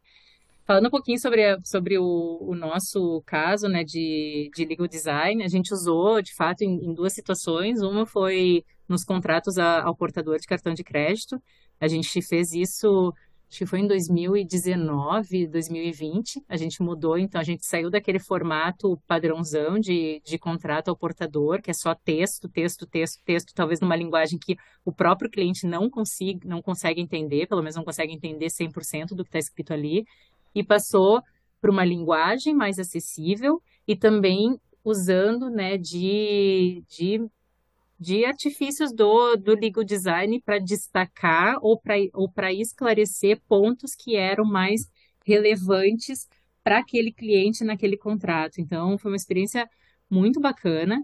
Falando 0.68 0.88
um 0.88 0.90
pouquinho 0.90 1.18
sobre, 1.18 1.42
a, 1.46 1.58
sobre 1.64 1.96
o, 1.98 2.38
o, 2.42 2.54
nosso 2.54 3.22
caso 3.24 3.68
né, 3.68 3.82
de, 3.82 4.50
de 4.54 4.66
legal 4.66 4.86
design, 4.86 5.42
a 5.42 5.48
gente 5.48 5.72
usou, 5.72 6.20
de 6.20 6.34
fato, 6.34 6.60
em, 6.60 6.74
em 6.84 6.92
duas 6.92 7.14
situações. 7.14 7.80
Uma 7.80 8.04
foi 8.04 8.62
nos 8.86 9.02
contratos 9.02 9.56
a, 9.56 9.82
ao 9.82 9.96
portador 9.96 10.38
de 10.38 10.46
cartão 10.46 10.74
de 10.74 10.84
crédito. 10.84 11.40
A 11.80 11.88
gente 11.88 12.20
fez 12.20 12.52
isso, 12.52 13.14
acho 13.48 13.60
que 13.60 13.64
foi 13.64 13.78
em 13.78 13.86
2019, 13.86 15.46
2020. 15.46 16.42
A 16.46 16.58
gente 16.58 16.82
mudou, 16.82 17.16
então 17.16 17.40
a 17.40 17.44
gente 17.44 17.64
saiu 17.64 17.88
daquele 17.88 18.18
formato 18.18 19.00
padrãozão 19.06 19.78
de, 19.78 20.20
de 20.22 20.38
contrato 20.38 20.88
ao 20.88 20.96
portador, 20.98 21.62
que 21.62 21.70
é 21.70 21.74
só 21.74 21.94
texto, 21.94 22.46
texto, 22.46 22.86
texto, 22.86 23.22
texto, 23.24 23.54
talvez 23.54 23.80
numa 23.80 23.96
linguagem 23.96 24.38
que 24.38 24.54
o 24.84 24.92
próprio 24.92 25.30
cliente 25.30 25.66
não, 25.66 25.88
consiga, 25.88 26.46
não 26.46 26.60
consegue 26.60 27.00
entender, 27.00 27.46
pelo 27.46 27.62
menos 27.62 27.76
não 27.76 27.84
consegue 27.84 28.12
entender 28.12 28.48
100% 28.48 29.14
do 29.14 29.24
que 29.24 29.30
está 29.30 29.38
escrito 29.38 29.72
ali 29.72 30.04
e 30.58 30.64
passou 30.64 31.22
para 31.60 31.70
uma 31.70 31.84
linguagem 31.84 32.54
mais 32.54 32.78
acessível 32.78 33.62
e 33.86 33.96
também 33.96 34.58
usando 34.84 35.50
né, 35.50 35.76
de, 35.76 36.84
de, 36.88 37.26
de 37.98 38.24
artifícios 38.24 38.92
do, 38.92 39.36
do 39.36 39.54
legal 39.54 39.84
design 39.84 40.40
para 40.40 40.58
destacar 40.58 41.58
ou 41.60 41.80
para 41.80 41.96
ou 42.14 42.32
esclarecer 42.50 43.40
pontos 43.48 43.94
que 43.94 44.16
eram 44.16 44.44
mais 44.44 44.88
relevantes 45.24 46.26
para 46.62 46.78
aquele 46.78 47.12
cliente 47.12 47.64
naquele 47.64 47.96
contrato. 47.96 48.60
Então, 48.60 48.98
foi 48.98 49.10
uma 49.10 49.16
experiência 49.16 49.68
muito 50.08 50.40
bacana 50.40 51.02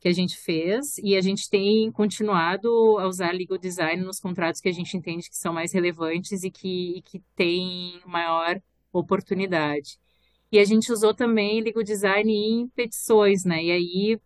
que 0.00 0.08
a 0.08 0.12
gente 0.12 0.36
fez 0.36 0.98
e 0.98 1.16
a 1.16 1.20
gente 1.20 1.48
tem 1.48 1.90
continuado 1.92 2.68
a 2.98 3.06
usar 3.06 3.32
legal 3.32 3.56
design 3.56 4.02
nos 4.02 4.18
contratos 4.18 4.60
que 4.60 4.68
a 4.68 4.72
gente 4.72 4.96
entende 4.96 5.28
que 5.28 5.36
são 5.36 5.52
mais 5.52 5.72
relevantes 5.72 6.42
e 6.42 6.50
que, 6.50 6.98
e 6.98 7.02
que 7.02 7.20
têm 7.36 8.00
maior 8.04 8.60
oportunidade. 8.92 9.98
E 10.50 10.58
a 10.58 10.64
gente 10.64 10.92
usou 10.92 11.14
também 11.14 11.62
legal 11.62 11.82
design 11.82 12.32
em 12.32 12.68
petições, 12.68 13.44
né? 13.44 13.64
E 13.64 13.70
aí 13.70 14.20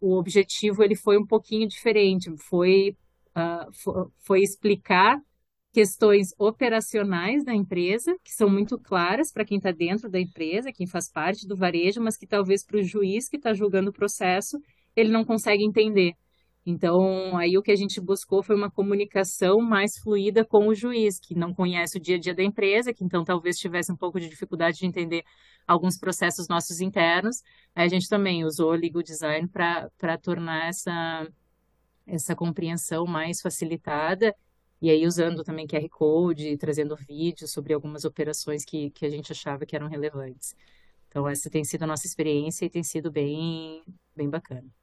o 0.00 0.16
objetivo 0.16 0.82
ele 0.82 0.94
foi 0.94 1.18
um 1.18 1.26
pouquinho 1.26 1.66
diferente, 1.66 2.30
foi, 2.36 2.96
uh, 3.36 4.10
foi 4.18 4.42
explicar 4.42 5.20
questões 5.72 6.34
operacionais 6.38 7.44
da 7.44 7.54
empresa, 7.54 8.16
que 8.24 8.32
são 8.32 8.48
muito 8.48 8.78
claras 8.78 9.30
para 9.32 9.44
quem 9.44 9.58
está 9.58 9.70
dentro 9.70 10.08
da 10.08 10.18
empresa, 10.18 10.72
quem 10.72 10.86
faz 10.86 11.10
parte 11.10 11.46
do 11.46 11.56
varejo, 11.56 12.00
mas 12.00 12.16
que 12.16 12.26
talvez 12.26 12.64
para 12.64 12.78
o 12.78 12.82
juiz 12.82 13.28
que 13.28 13.36
está 13.36 13.52
julgando 13.52 13.90
o 13.90 13.92
processo, 13.92 14.60
ele 14.96 15.10
não 15.10 15.24
consegue 15.24 15.64
entender. 15.64 16.14
Então, 16.70 17.34
aí 17.38 17.56
o 17.56 17.62
que 17.62 17.70
a 17.70 17.76
gente 17.76 17.98
buscou 17.98 18.42
foi 18.42 18.54
uma 18.54 18.70
comunicação 18.70 19.58
mais 19.58 19.96
fluida 19.96 20.44
com 20.44 20.68
o 20.68 20.74
juiz, 20.74 21.18
que 21.18 21.34
não 21.34 21.54
conhece 21.54 21.96
o 21.96 22.00
dia 22.00 22.16
a 22.16 22.18
dia 22.18 22.34
da 22.34 22.42
empresa, 22.42 22.92
que 22.92 23.02
então 23.02 23.24
talvez 23.24 23.56
tivesse 23.56 23.90
um 23.90 23.96
pouco 23.96 24.20
de 24.20 24.28
dificuldade 24.28 24.76
de 24.76 24.84
entender 24.84 25.24
alguns 25.66 25.98
processos 25.98 26.46
nossos 26.46 26.82
internos. 26.82 27.42
Aí 27.74 27.86
a 27.86 27.88
gente 27.88 28.06
também 28.06 28.44
usou 28.44 28.72
o 28.72 28.74
legal 28.74 29.02
design 29.02 29.48
para 29.48 30.18
tornar 30.18 30.68
essa, 30.68 31.26
essa 32.06 32.36
compreensão 32.36 33.06
mais 33.06 33.40
facilitada, 33.40 34.34
e 34.82 34.90
aí 34.90 35.06
usando 35.06 35.42
também 35.42 35.66
QR 35.66 35.88
Code, 35.88 36.58
trazendo 36.58 36.94
vídeos 36.96 37.50
sobre 37.50 37.72
algumas 37.72 38.04
operações 38.04 38.62
que, 38.62 38.90
que 38.90 39.06
a 39.06 39.10
gente 39.10 39.32
achava 39.32 39.64
que 39.64 39.74
eram 39.74 39.88
relevantes. 39.88 40.54
Então, 41.08 41.26
essa 41.26 41.48
tem 41.48 41.64
sido 41.64 41.84
a 41.84 41.86
nossa 41.86 42.06
experiência 42.06 42.66
e 42.66 42.70
tem 42.70 42.82
sido 42.82 43.10
bem, 43.10 43.82
bem 44.14 44.28
bacana. 44.28 44.77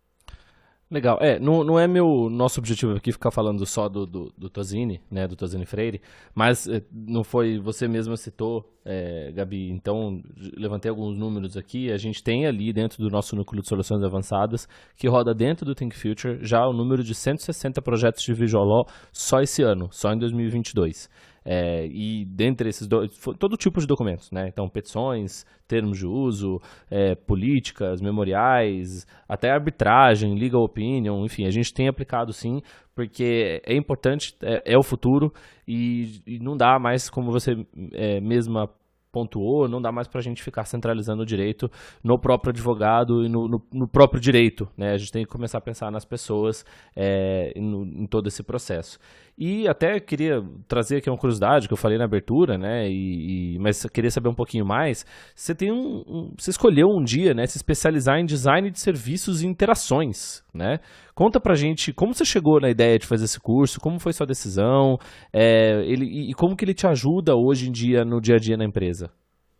Legal. 0.89 1.17
É, 1.19 1.39
não, 1.39 1.63
não 1.63 1.80
é 1.80 1.88
meu 1.88 2.30
nosso 2.30 2.60
objetivo 2.60 2.93
aqui 2.93 3.12
ficar 3.12 3.32
falando 3.32 3.65
só 3.65 3.89
do, 3.89 4.06
do, 4.06 4.32
do 4.38 4.50
Tozini, 4.52 5.02
né, 5.10 5.28
do 5.28 5.36
Tozini 5.36 5.65
Freire, 5.65 6.00
mas 6.34 6.67
é, 6.67 6.80
não 6.93 7.24
foi, 7.24 7.60
você 7.60 7.88
mesma 7.88 8.15
citou, 8.15 8.71
é, 8.86 9.32
Gabi, 9.32 9.71
então 9.71 10.21
levantei 10.56 10.89
alguns 10.89 11.17
números 11.17 11.58
aqui, 11.58 11.91
a 11.91 11.98
gente 11.98 12.24
tem 12.24 12.45
ali 12.45 12.71
dentro 12.71 13.02
do 13.02 13.10
nosso 13.10 13.36
núcleo 13.36 13.63
de 13.63 13.67
soluções 13.67 14.04
avançadas, 14.04 14.67
que 14.95 15.08
roda 15.08 15.34
dentro 15.34 15.65
do 15.65 15.74
Think 15.74 15.95
Future, 15.98 16.38
já 16.41 16.67
o 16.67 16.71
número 16.71 17.04
de 17.04 17.15
160 17.15 17.82
projetos 17.82 18.24
de 18.24 18.34
Visual 18.36 18.63
Law 18.63 18.88
só 19.12 19.41
esse 19.41 19.63
ano, 19.63 19.89
só 19.91 20.13
em 20.13 20.19
2022. 20.19 21.10
É, 21.48 21.86
e 21.86 22.26
dentre 22.26 22.68
esses 22.70 22.88
dois, 22.88 23.16
todo 23.38 23.56
tipo 23.56 23.80
de 23.80 23.86
documentos, 23.86 24.32
né? 24.32 24.48
Então, 24.48 24.68
petições, 24.68 25.46
termos 25.68 26.00
de 26.00 26.08
uso, 26.08 26.60
é, 26.90 27.14
políticas, 27.14 28.02
memoriais, 28.02 29.06
até 29.30 29.52
arbitragem, 29.52 30.34
legal 30.40 30.64
opinion, 30.64 31.24
enfim, 31.24 31.46
a 31.46 31.52
gente 31.52 31.72
tem 31.72 31.88
aplicado 31.88 32.34
sim, 32.34 32.62
porque 32.96 33.62
é 33.64 33.76
importante, 33.76 34.36
é, 34.42 34.74
é 34.74 34.78
o 34.78 34.82
futuro 34.82 35.32
e, 35.68 36.22
e, 36.26 36.40
não 36.40 36.58
dá 36.58 36.80
mais, 36.80 37.12
como 37.12 37.32
você 37.32 37.56
é, 37.94 38.20
mesma 38.20 38.68
pontuou, 39.16 39.70
não 39.70 39.82
dá 39.82 39.94
mais 39.94 40.10
para 40.10 40.20
a 40.20 40.22
gente 40.22 40.44
ficar 40.44 40.66
centralizando 40.66 41.24
o 41.24 41.26
direito 41.26 41.72
no 42.04 42.20
próprio 42.20 42.50
advogado 42.50 43.24
e 43.24 43.30
no, 43.30 43.48
no, 43.48 43.66
no, 43.72 43.88
próprio 43.88 44.20
direito. 44.20 44.68
Né? 44.76 44.92
A 44.92 44.98
gente 44.98 45.10
tem 45.10 45.24
que 45.24 45.32
começar 45.32 45.58
a 45.60 45.62
pensar 45.62 45.90
nas 45.90 46.04
pessoas 46.04 46.66
é, 46.94 47.54
em 47.56 48.06
todo 48.08 48.28
esse 48.28 48.44
processo. 48.44 49.00
E 49.38 49.67
até 49.67 50.00
queria 50.00 50.41
trazer 50.65 50.98
aqui 50.98 51.10
uma 51.10 51.17
curiosidade 51.17 51.67
que 51.67 51.74
eu 51.74 51.78
falei 51.78 51.98
na 51.98 52.06
abertura, 52.06 52.58
né? 52.58 52.88
E, 52.88 53.56
e 53.56 53.60
mas 53.60 53.86
queria 53.86 54.10
saber 54.10 54.30
um 54.30 54.34
pouquinho 54.34 54.65
mais. 54.65 55.06
Você 55.36 55.54
tem 55.54 55.74
um, 55.74 56.04
um, 56.08 56.34
você 56.38 56.52
escolheu 56.52 56.88
um 56.88 57.04
dia, 57.04 57.34
né, 57.34 57.45
se 57.45 57.58
especializar 57.58 58.17
em 58.17 58.26
design 58.26 58.71
de 58.71 58.80
serviços 58.80 59.41
e 59.41 59.48
interações, 59.48 60.41
né? 60.54 60.80
Conta 61.13 61.39
pra 61.41 61.54
gente 61.54 61.91
como 61.91 62.13
você 62.13 62.24
chegou 62.24 62.62
na 62.62 62.69
ideia 62.69 62.98
de 62.98 63.06
fazer 63.06 63.26
esse 63.26 63.39
curso, 63.39 63.80
como 63.82 64.00
foi 64.00 64.13
sua 64.13 64.26
decisão, 64.26 64.98
é, 65.34 65.82
ele, 65.86 66.06
e, 66.06 66.32
e 66.32 66.34
como 66.34 66.56
que 66.56 66.63
ele 66.63 66.74
te 66.74 66.88
ajuda 66.88 67.36
hoje 67.36 67.67
em 67.67 67.71
dia 67.71 68.06
no 68.06 68.21
dia 68.21 68.36
a 68.36 68.39
dia 68.39 68.56
na 68.56 68.63
empresa. 68.63 69.12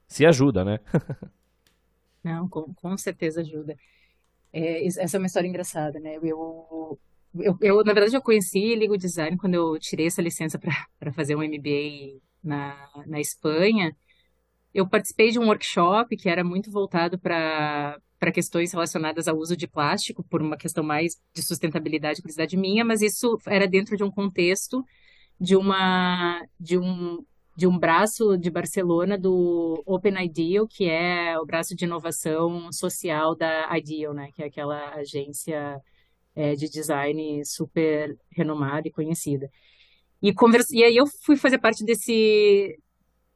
Se 0.08 0.26
ajuda, 0.26 0.64
né? 0.64 0.78
Não, 2.24 2.48
com, 2.48 2.74
com 2.74 2.98
certeza 2.98 3.42
ajuda. 3.42 3.76
É, 4.54 4.88
essa 4.88 5.18
é 5.18 5.20
uma 5.20 5.28
história 5.28 5.50
engraçada, 5.50 6.00
né? 6.00 6.16
Eu, 6.24 6.98
eu, 7.40 7.58
eu, 7.62 7.84
na 7.84 7.94
verdade, 7.94 8.16
eu 8.16 8.22
conheci 8.22 8.76
Legal 8.76 8.98
Design 8.98 9.38
quando 9.38 9.56
eu 9.56 9.80
tirei 9.80 10.08
essa 10.08 10.22
licença 10.22 10.60
para 10.60 11.14
fazer 11.14 11.36
um 11.36 11.44
MBA 11.44 12.20
na, 12.44 12.90
na 13.08 13.20
Espanha. 13.20 13.96
Eu 14.74 14.88
participei 14.88 15.32
de 15.32 15.40
um 15.40 15.48
workshop 15.48 16.16
que 16.18 16.30
era 16.30 16.44
muito 16.44 16.72
voltado 16.72 17.18
para 17.20 17.98
questões 18.34 18.72
relacionadas 18.72 19.28
ao 19.28 19.38
uso 19.38 19.56
de 19.56 19.68
plástico, 19.68 20.24
por 20.24 20.42
uma 20.42 20.58
questão 20.58 20.84
mais 20.84 21.14
de 21.34 21.42
sustentabilidade 21.42 22.20
e 22.20 22.22
curiosidade 22.22 22.58
minha, 22.58 22.84
mas 22.84 23.02
isso 23.02 23.38
era 23.48 23.68
dentro 23.68 23.96
de 23.96 24.04
um 24.04 24.12
contexto 24.12 24.84
de 25.40 25.56
uma 25.56 26.42
de 26.60 26.78
um 26.78 27.24
de 27.58 27.66
um 27.68 27.78
braço 27.80 28.38
de 28.38 28.50
Barcelona 28.52 29.18
do 29.18 29.82
Open 29.86 30.22
Ideal, 30.26 30.68
que 30.68 30.90
é 30.90 31.40
o 31.40 31.46
braço 31.46 31.74
de 31.74 31.86
inovação 31.86 32.70
social 32.72 33.34
da 33.34 33.70
Ideal, 33.78 34.14
né, 34.14 34.30
que 34.36 34.44
é 34.44 34.48
aquela 34.48 34.94
agência 34.96 35.82
é, 36.36 36.54
de 36.54 36.70
design 36.70 37.44
super 37.46 38.18
renomada 38.32 38.88
e 38.88 38.92
conhecida. 38.92 39.50
E, 40.22 40.34
conversa... 40.34 40.76
e 40.76 40.84
aí 40.84 40.96
eu 40.96 41.06
fui 41.24 41.38
fazer 41.38 41.60
parte 41.60 41.84
desse, 41.84 42.78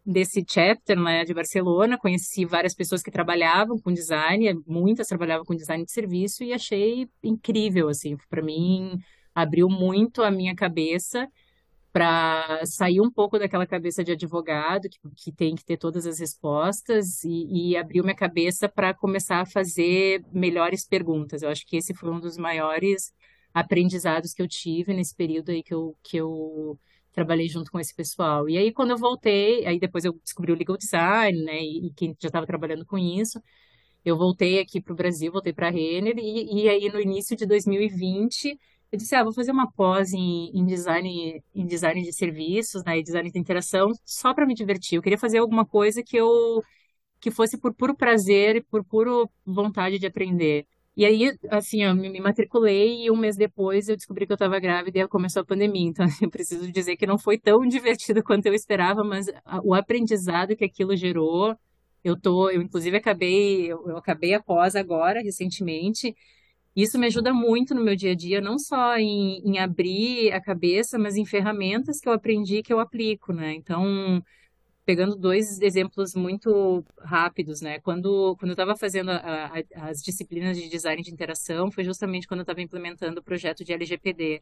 desse 0.06 0.44
chapter 0.48 1.00
né, 1.00 1.24
de 1.24 1.34
Barcelona, 1.34 1.98
conheci 1.98 2.46
várias 2.46 2.76
pessoas 2.76 3.02
que 3.02 3.12
trabalhavam 3.12 3.80
com 3.80 3.94
design, 3.94 4.62
muitas 4.66 5.08
trabalhavam 5.08 5.46
com 5.46 5.56
design 5.56 5.86
de 5.86 5.92
serviço 5.92 6.44
e 6.44 6.54
achei 6.54 7.08
incrível, 7.24 7.90
assim, 7.90 8.18
para 8.30 8.42
mim 8.42 9.00
abriu 9.34 9.70
muito 9.70 10.22
a 10.22 10.32
minha 10.32 10.56
cabeça 10.56 11.28
para 11.92 12.64
sair 12.66 13.02
um 13.02 13.10
pouco 13.12 13.40
daquela 13.40 13.66
cabeça 13.66 14.04
de 14.04 14.12
advogado 14.12 14.88
que, 14.90 15.00
que 15.16 15.32
tem 15.32 15.56
que 15.56 15.66
ter 15.66 15.78
todas 15.78 16.06
as 16.06 16.20
respostas 16.20 17.24
e, 17.24 17.72
e 17.72 17.78
abriu 17.78 18.04
minha 18.04 18.16
cabeça 18.16 18.70
para 18.70 18.94
começar 18.94 19.42
a 19.42 19.46
fazer 19.46 20.24
melhores 20.32 20.86
perguntas. 20.88 21.42
Eu 21.42 21.50
acho 21.50 21.66
que 21.66 21.78
esse 21.78 21.94
foi 21.94 22.12
um 22.12 22.20
dos 22.20 22.38
maiores 22.38 23.12
aprendizados 23.54 24.34
que 24.34 24.42
eu 24.42 24.48
tive 24.48 24.94
nesse 24.94 25.16
período 25.16 25.50
aí 25.52 25.64
que 25.64 25.74
eu, 25.74 25.98
que 26.04 26.18
eu 26.18 26.80
trabalhei 27.12 27.48
junto 27.48 27.72
com 27.72 27.80
esse 27.80 27.94
pessoal. 27.96 28.48
E 28.48 28.58
aí, 28.58 28.72
quando 28.72 28.92
eu 28.92 28.98
voltei, 28.98 29.66
aí 29.66 29.80
depois 29.80 30.06
eu 30.06 30.14
descobri 30.24 30.52
o 30.52 30.56
legal 30.56 30.78
design, 30.78 31.42
né, 31.44 31.60
e, 31.62 31.88
e 31.88 31.94
quem 31.94 32.16
já 32.22 32.28
estava 32.28 32.46
trabalhando 32.46 32.86
com 32.86 32.98
isso, 32.98 33.42
eu 34.06 34.18
voltei 34.18 34.60
aqui 34.60 34.82
para 34.82 34.94
o 34.94 34.96
Brasil, 34.96 35.32
voltei 35.32 35.54
para 35.54 35.68
a 35.68 35.72
Renner, 35.72 36.18
e, 36.18 36.64
e 36.64 36.70
aí 36.70 36.90
no 36.90 37.02
início 37.02 37.36
de 37.36 37.46
2020 37.46 38.58
eu 38.92 38.98
disse, 38.98 39.16
ah, 39.16 39.24
vou 39.24 39.34
fazer 39.34 39.52
uma 39.52 39.72
pós 39.72 40.14
em, 40.14 40.52
em 40.54 40.66
design, 40.66 41.44
em 41.54 41.66
design 41.68 42.02
de 42.04 42.14
serviços, 42.14 42.84
né, 42.84 42.98
e 43.00 43.04
design 43.04 43.32
de 43.32 43.40
interação, 43.40 43.92
só 44.06 44.34
para 44.34 44.46
me 44.46 44.56
divertir. 44.56 44.98
Eu 44.98 45.02
queria 45.02 45.18
fazer 45.18 45.40
alguma 45.40 45.66
coisa 45.66 46.04
que 46.04 46.18
eu 46.18 46.64
que 47.20 47.32
fosse 47.32 47.58
por 47.58 47.74
puro 47.74 47.96
prazer 47.96 48.58
e 48.58 48.64
por 48.64 48.84
puro 48.84 49.30
vontade 49.46 50.00
de 50.00 50.06
aprender. 50.08 50.66
E 50.96 51.06
aí, 51.06 51.32
assim, 51.50 51.84
eu 51.84 51.96
me 51.96 52.20
matriculei 52.20 53.06
e 53.06 53.12
um 53.12 53.16
mês 53.16 53.36
depois 53.38 53.88
eu 53.88 53.96
descobri 53.96 54.26
que 54.26 54.32
eu 54.32 54.36
estava 54.36 54.60
grávida 54.60 55.00
e 55.00 55.08
começou 55.08 55.42
a 55.42 55.46
pandemia. 55.46 55.88
Então, 55.88 56.06
eu 56.22 56.30
preciso 56.30 56.72
dizer 56.72 56.98
que 56.98 57.06
não 57.08 57.18
foi 57.18 57.38
tão 57.38 57.66
divertido 57.68 58.22
quanto 58.24 58.46
eu 58.48 58.54
esperava, 58.54 59.04
mas 59.04 59.28
o 59.64 59.74
aprendizado 59.74 60.56
que 60.56 60.66
aquilo 60.66 60.96
gerou, 60.96 61.56
eu 62.04 62.20
tô, 62.20 62.50
eu 62.50 62.62
inclusive 62.62 62.98
acabei, 62.98 63.72
eu, 63.72 63.88
eu 63.90 63.98
acabei 63.98 64.34
a 64.34 64.42
pós 64.42 64.76
agora, 64.76 65.22
recentemente, 65.22 66.14
isso 66.82 67.00
me 67.00 67.08
ajuda 67.08 67.34
muito 67.34 67.74
no 67.74 67.84
meu 67.84 67.96
dia 67.96 68.12
a 68.12 68.16
dia, 68.16 68.42
não 68.42 68.60
só 68.60 68.98
em, 68.98 69.42
em 69.44 69.58
abrir 69.60 70.32
a 70.32 70.42
cabeça, 70.42 71.00
mas 71.00 71.16
em 71.16 71.26
ferramentas 71.26 72.00
que 72.00 72.08
eu 72.08 72.14
aprendi 72.14 72.62
que 72.62 72.72
eu 72.72 72.80
aplico, 72.80 73.34
né? 73.34 73.54
Então, 73.54 74.24
pegando 74.86 75.16
dois 75.16 75.62
exemplos 75.62 76.16
muito 76.16 76.84
rápidos, 77.00 77.62
né? 77.62 77.80
Quando, 77.80 78.36
quando 78.38 78.50
eu 78.50 78.54
estava 78.54 78.76
fazendo 78.76 79.10
a, 79.12 79.52
a, 79.76 79.90
as 79.90 80.02
disciplinas 80.02 80.58
de 80.58 80.70
design 80.70 81.02
de 81.02 81.12
interação, 81.12 81.72
foi 81.72 81.84
justamente 81.84 82.28
quando 82.28 82.40
eu 82.40 82.44
estava 82.44 82.62
implementando 82.62 83.20
o 83.20 83.24
projeto 83.24 83.64
de 83.64 83.74
LGPD. 83.74 84.42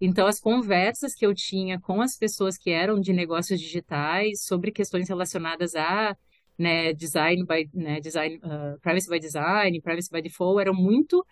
Então, 0.00 0.26
as 0.26 0.40
conversas 0.40 1.14
que 1.14 1.24
eu 1.24 1.34
tinha 1.34 1.80
com 1.80 2.02
as 2.02 2.16
pessoas 2.16 2.58
que 2.58 2.70
eram 2.70 3.00
de 3.00 3.12
negócios 3.12 3.60
digitais 3.60 4.42
sobre 4.44 4.70
questões 4.70 5.08
relacionadas 5.08 5.74
a 5.74 6.16
né, 6.58 6.92
design 6.92 7.44
by 7.44 7.68
né, 7.74 8.00
design, 8.00 8.36
uh, 8.38 8.78
privacy 8.80 9.08
by 9.08 9.18
design, 9.18 9.80
privacy 9.80 10.10
by 10.10 10.22
default, 10.22 10.60
eram 10.60 10.74
muito 10.74 11.24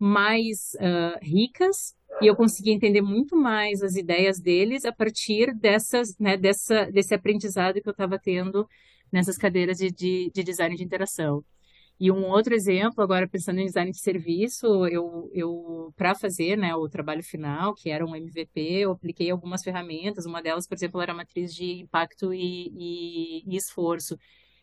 mais 0.00 0.72
uh, 0.76 1.18
ricas 1.22 1.94
e 2.20 2.26
eu 2.26 2.34
consegui 2.36 2.70
entender 2.70 3.02
muito 3.02 3.36
mais 3.36 3.82
as 3.82 3.96
ideias 3.96 4.40
deles 4.40 4.84
a 4.84 4.92
partir 4.92 5.54
dessas, 5.54 6.18
né, 6.18 6.36
dessa, 6.36 6.86
desse 6.90 7.14
aprendizado 7.14 7.80
que 7.80 7.88
eu 7.88 7.92
estava 7.92 8.18
tendo 8.18 8.66
nessas 9.12 9.36
cadeiras 9.36 9.78
de, 9.78 9.90
de, 9.90 10.30
de, 10.32 10.42
design 10.42 10.74
de 10.76 10.84
interação. 10.84 11.44
E 11.98 12.10
um 12.10 12.26
outro 12.30 12.54
exemplo, 12.54 13.02
agora 13.02 13.28
pensando 13.28 13.60
em 13.60 13.66
design 13.66 13.90
de 13.90 14.00
serviço, 14.00 14.86
eu, 14.86 15.30
eu 15.34 15.92
para 15.96 16.14
fazer 16.14 16.56
né, 16.56 16.74
o 16.74 16.88
trabalho 16.88 17.22
final, 17.22 17.74
que 17.74 17.90
era 17.90 18.04
um 18.06 18.16
MVP, 18.16 18.60
eu 18.60 18.92
apliquei 18.92 19.30
algumas 19.30 19.62
ferramentas. 19.62 20.24
Uma 20.24 20.42
delas, 20.42 20.66
por 20.66 20.74
exemplo, 20.74 21.00
era 21.00 21.12
a 21.12 21.14
matriz 21.16 21.54
de 21.54 21.80
impacto 21.80 22.32
e, 22.32 22.72
e, 22.74 23.44
e 23.46 23.56
esforço. 23.56 24.16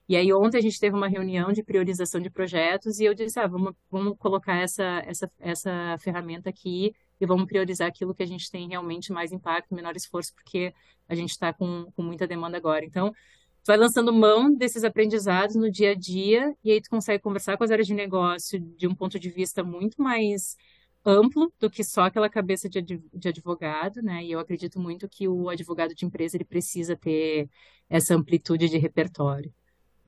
E 0.07 0.15
aí 0.15 0.31
ontem 0.33 0.57
a 0.57 0.61
gente 0.61 0.79
teve 0.79 0.95
uma 0.95 1.07
reunião 1.07 1.51
de 1.51 1.61
priorização 1.61 2.21
de 2.21 2.29
projetos 2.29 2.99
e 2.99 3.05
eu 3.05 3.13
disse, 3.13 3.39
ah, 3.39 3.47
vamos, 3.47 3.73
vamos 3.91 4.17
colocar 4.17 4.55
essa, 4.55 5.03
essa, 5.05 5.31
essa 5.39 5.97
ferramenta 5.99 6.49
aqui 6.49 6.93
e 7.19 7.25
vamos 7.25 7.45
priorizar 7.45 7.87
aquilo 7.87 8.13
que 8.15 8.23
a 8.23 8.27
gente 8.27 8.49
tem 8.49 8.69
realmente 8.69 9.11
mais 9.11 9.31
impacto, 9.31 9.75
menor 9.75 9.95
esforço, 9.95 10.33
porque 10.33 10.73
a 11.09 11.15
gente 11.15 11.31
está 11.31 11.51
com, 11.51 11.91
com 11.95 12.03
muita 12.03 12.25
demanda 12.25 12.55
agora. 12.57 12.85
Então, 12.85 13.11
tu 13.11 13.67
vai 13.67 13.77
lançando 13.77 14.13
mão 14.13 14.53
desses 14.53 14.83
aprendizados 14.83 15.55
no 15.55 15.69
dia 15.69 15.91
a 15.91 15.95
dia 15.95 16.55
e 16.63 16.71
aí 16.71 16.81
tu 16.81 16.89
consegue 16.89 17.21
conversar 17.21 17.57
com 17.57 17.63
as 17.63 17.71
áreas 17.71 17.87
de 17.87 17.93
negócio 17.93 18.59
de 18.59 18.87
um 18.87 18.95
ponto 18.95 19.19
de 19.19 19.29
vista 19.29 19.63
muito 19.63 20.01
mais 20.01 20.55
amplo 21.05 21.51
do 21.59 21.69
que 21.69 21.83
só 21.83 22.03
aquela 22.03 22.29
cabeça 22.29 22.69
de, 22.69 23.01
advogado, 23.25 24.01
né? 24.01 24.23
E 24.23 24.31
eu 24.31 24.39
acredito 24.39 24.79
muito 24.79 25.07
que 25.09 25.27
o 25.27 25.49
advogado 25.49 25.95
de 25.95 26.05
empresa 26.05 26.37
ele 26.37 26.45
precisa 26.45 26.95
ter 26.95 27.49
essa 27.89 28.15
amplitude 28.15 28.69
de 28.69 28.77
repertório. 28.77 29.53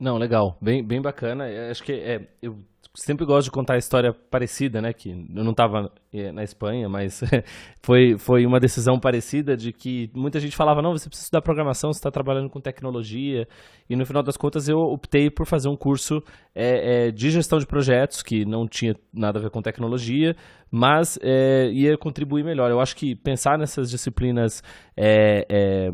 Não, 0.00 0.16
legal, 0.16 0.56
bem, 0.62 0.82
bem 0.82 1.00
bacana. 1.00 1.44
Acho 1.70 1.82
que 1.84 1.92
é, 1.92 2.26
eu 2.40 2.58
sempre 2.94 3.24
gosto 3.24 3.46
de 3.46 3.50
contar 3.52 3.74
a 3.74 3.78
história 3.78 4.12
parecida, 4.12 4.80
né? 4.80 4.92
Que 4.92 5.10
eu 5.10 5.44
não 5.44 5.52
estava 5.52 5.90
eh, 6.12 6.32
na 6.32 6.42
Espanha, 6.42 6.88
mas 6.88 7.22
foi, 7.82 8.18
foi 8.18 8.44
uma 8.44 8.58
decisão 8.58 8.98
parecida 8.98 9.56
de 9.56 9.72
que 9.72 10.10
muita 10.14 10.40
gente 10.40 10.56
falava, 10.56 10.82
não, 10.82 10.92
você 10.92 11.08
precisa 11.08 11.26
estudar 11.26 11.42
programação, 11.42 11.92
você 11.92 11.98
está 11.98 12.10
trabalhando 12.10 12.50
com 12.50 12.60
tecnologia. 12.60 13.46
E 13.88 13.96
no 13.96 14.04
final 14.04 14.22
das 14.22 14.36
contas 14.36 14.68
eu 14.68 14.78
optei 14.78 15.30
por 15.30 15.46
fazer 15.46 15.68
um 15.68 15.76
curso 15.76 16.22
é, 16.54 17.08
é, 17.08 17.10
de 17.10 17.30
gestão 17.30 17.58
de 17.58 17.66
projetos, 17.66 18.22
que 18.22 18.44
não 18.44 18.66
tinha 18.66 18.94
nada 19.12 19.38
a 19.38 19.42
ver 19.42 19.50
com 19.50 19.62
tecnologia, 19.62 20.34
mas 20.70 21.18
é, 21.22 21.68
ia 21.72 21.96
contribuir 21.96 22.44
melhor. 22.44 22.70
Eu 22.70 22.80
acho 22.80 22.94
que 22.94 23.16
pensar 23.16 23.58
nessas 23.58 23.90
disciplinas, 23.90 24.62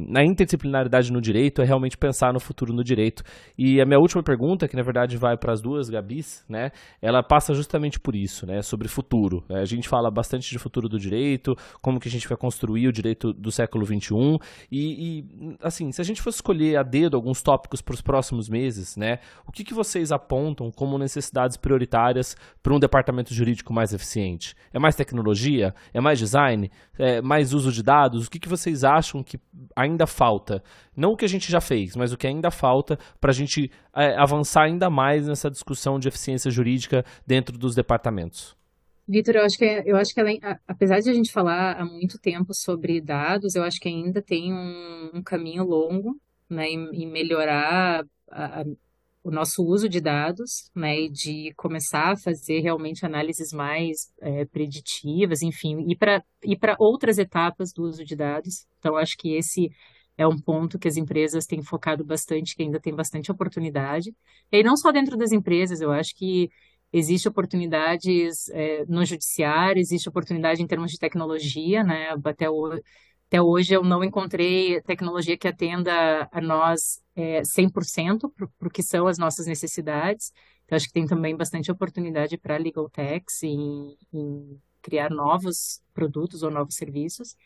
na 0.09 0.23
interdisciplinaridade 0.25 1.11
no 1.11 1.21
direito, 1.21 1.63
é 1.63 1.65
realmente 1.65 1.97
pensar 1.97 2.33
no 2.33 2.41
futuro 2.41 2.75
no 2.75 2.85
direito. 2.85 3.23
E 3.57 3.81
a 3.81 3.87
minha 3.87 3.99
última 3.99 4.23
pergunta, 4.23 4.69
que 4.69 4.77
na 4.77 4.83
verdade 4.83 5.17
vai 5.17 5.37
para 5.39 5.53
as 5.53 5.63
duas 5.63 5.89
Gabis, 5.89 6.45
né, 6.49 6.71
ela 7.01 7.23
passa 7.23 7.55
justamente 7.55 7.99
por 7.99 8.15
isso, 8.15 8.47
né, 8.47 8.63
sobre 8.63 8.89
futuro. 8.89 9.45
É, 9.49 9.61
a 9.61 9.65
gente 9.65 9.89
fala 9.89 10.11
bastante 10.11 10.51
de 10.51 10.59
futuro 10.59 10.89
do 10.89 10.99
direito, 10.99 11.57
como 11.81 12.01
que 12.01 12.09
a 12.09 12.11
gente 12.11 12.29
vai 12.29 12.37
construir 12.37 12.89
o 12.89 12.93
direito 12.93 13.33
do 13.33 13.51
século 13.51 13.85
XXI, 13.85 14.39
e, 14.71 15.19
e 15.19 15.57
assim, 15.63 15.93
se 15.93 16.01
a 16.01 16.05
gente 16.05 16.23
fosse 16.23 16.39
escolher 16.39 16.77
a 16.77 16.83
dedo 16.83 17.17
alguns 17.17 17.43
tópicos 17.43 17.81
para 17.81 17.95
os 17.95 18.01
próximos 18.01 18.49
meses, 18.49 18.97
né, 18.97 19.19
o 19.47 19.53
que, 19.53 19.65
que 19.65 19.75
vocês 19.75 20.13
apontam 20.13 20.71
como 20.71 20.99
necessidades 20.99 21.57
prioritárias 21.57 22.37
para 22.63 22.75
um 22.75 22.79
departamento 22.79 23.33
jurídico 23.33 23.73
mais 23.73 23.93
eficiente? 23.93 24.55
É 24.73 24.79
mais 24.79 24.95
tecnologia? 24.95 25.75
É 25.93 26.01
mais 26.01 26.19
design? 26.19 26.71
É 26.99 27.21
mais 27.21 27.53
uso 27.53 27.73
de 27.73 27.83
dados? 27.83 28.27
O 28.27 28.31
que, 28.31 28.39
que 28.39 28.49
vocês 28.49 28.85
acham 28.85 29.23
que 29.23 29.39
ainda 29.75 30.07
falta? 30.07 30.63
Não 30.97 31.13
o 31.13 31.17
que 31.17 31.25
a 31.25 31.29
gente 31.29 31.51
já 31.51 31.61
fez, 31.61 31.95
mas 31.95 32.13
o 32.13 32.17
que 32.17 32.27
ainda 32.27 32.51
falta 32.51 32.99
para 33.21 33.31
a 33.31 33.35
gente 33.35 33.71
é, 33.95 34.17
avançar 34.17 34.63
ainda 34.63 34.89
mais 34.89 35.29
nessa 35.29 35.51
discussão 35.51 35.99
de 35.99 36.09
eficiência 36.09 36.51
jurídica 36.51 37.05
dentro 37.27 37.59
dos 37.59 37.75
departamentos. 37.75 38.57
Vitor, 39.09 39.37
eu 39.37 39.45
acho 39.45 39.57
que 39.57 39.83
eu 39.87 39.97
acho 39.97 40.13
que 40.13 40.21
apesar 40.67 40.99
de 40.99 41.09
a 41.09 41.15
gente 41.15 41.31
falar 41.31 41.81
há 41.81 41.85
muito 41.85 42.19
tempo 42.19 42.53
sobre 42.53 43.01
dados, 43.01 43.55
eu 43.55 43.63
acho 43.63 43.79
que 43.79 43.89
ainda 43.89 44.21
tem 44.21 44.53
um, 44.53 45.11
um 45.15 45.23
caminho 45.23 45.63
longo, 45.63 46.21
né, 46.51 46.67
em, 46.69 47.03
em 47.03 47.07
melhorar 47.07 48.05
a, 48.29 48.63
a, 48.63 48.65
o 49.23 49.31
nosso 49.31 49.65
uso 49.65 49.89
de 49.89 50.01
dados, 50.01 50.71
né, 50.75 51.03
e 51.03 51.09
de 51.09 51.53
começar 51.57 52.13
a 52.13 52.17
fazer 52.17 52.61
realmente 52.61 53.07
análises 53.07 53.53
mais 53.53 54.13
é, 54.21 54.45
preditivas, 54.45 55.41
enfim, 55.41 55.85
e 55.89 55.97
para 55.97 56.23
e 56.43 56.57
para 56.57 56.75
outras 56.79 57.17
etapas 57.17 57.73
do 57.73 57.85
uso 57.85 58.05
de 58.05 58.17
dados. 58.17 58.67
Então, 58.81 58.97
acho 58.97 59.17
que 59.17 59.37
esse 59.37 59.71
é 60.17 60.27
um 60.27 60.39
ponto 60.39 60.79
que 60.79 60.89
as 60.89 60.97
empresas 60.97 61.47
têm 61.47 61.63
focado 61.63 62.05
bastante, 62.05 62.55
que 62.57 62.63
ainda 62.63 62.81
tem 62.81 62.95
bastante 62.95 63.31
oportunidade. 63.31 64.15
E 64.51 64.63
não 64.63 64.77
só 64.77 64.91
dentro 64.93 65.17
das 65.17 65.33
empresas, 65.33 65.81
eu 65.81 65.93
acho 65.93 66.15
que 66.15 66.51
existe 66.93 67.29
oportunidades 67.29 68.49
é, 68.51 68.85
no 68.87 69.05
judiciário, 69.05 69.81
existe 69.81 70.09
oportunidade 70.09 70.63
em 70.63 70.67
termos 70.67 70.91
de 70.91 70.99
tecnologia, 70.99 71.83
né? 71.85 72.15
Até 72.25 72.49
o, 72.49 72.73
até 73.29 73.43
hoje 73.43 73.75
eu 73.75 73.83
não 73.83 74.05
encontrei 74.05 74.81
tecnologia 74.83 75.37
que 75.37 75.49
atenda 75.49 76.29
a 76.31 76.41
nós 76.41 77.03
é, 77.15 77.43
100% 77.43 78.31
para 78.37 78.69
o 78.69 78.71
que 78.71 78.83
são 78.83 79.07
as 79.07 79.19
nossas 79.19 79.47
necessidades. 79.47 80.33
Então, 80.65 80.77
acho 80.77 80.87
que 80.87 80.93
tem 80.93 81.07
também 81.07 81.37
bastante 81.37 81.71
oportunidade 81.71 82.39
para 82.39 82.57
Legal 82.57 82.89
Techs 82.89 83.43
em, 83.43 83.97
em 84.13 84.61
criar 84.81 85.11
novos 85.11 85.83
produtos 85.93 86.43
ou 86.43 86.51
novos 86.51 86.77
serviços. 86.77 87.37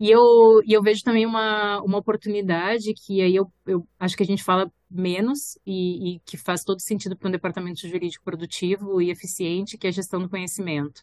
E 0.00 0.10
eu, 0.10 0.20
e 0.64 0.72
eu 0.72 0.82
vejo 0.82 1.02
também 1.02 1.26
uma, 1.26 1.80
uma 1.82 1.98
oportunidade 1.98 2.94
que 2.94 3.20
aí 3.20 3.34
eu, 3.34 3.52
eu 3.66 3.86
acho 3.98 4.16
que 4.16 4.22
a 4.22 4.26
gente 4.26 4.44
fala 4.44 4.70
menos 4.88 5.58
e, 5.66 6.14
e 6.16 6.20
que 6.20 6.36
faz 6.36 6.62
todo 6.62 6.80
sentido 6.80 7.16
para 7.16 7.28
um 7.28 7.32
departamento 7.32 7.86
jurídico 7.88 8.24
produtivo 8.24 9.02
e 9.02 9.10
eficiente, 9.10 9.76
que 9.76 9.86
é 9.86 9.90
a 9.90 9.92
gestão 9.92 10.20
do 10.20 10.28
conhecimento. 10.28 11.02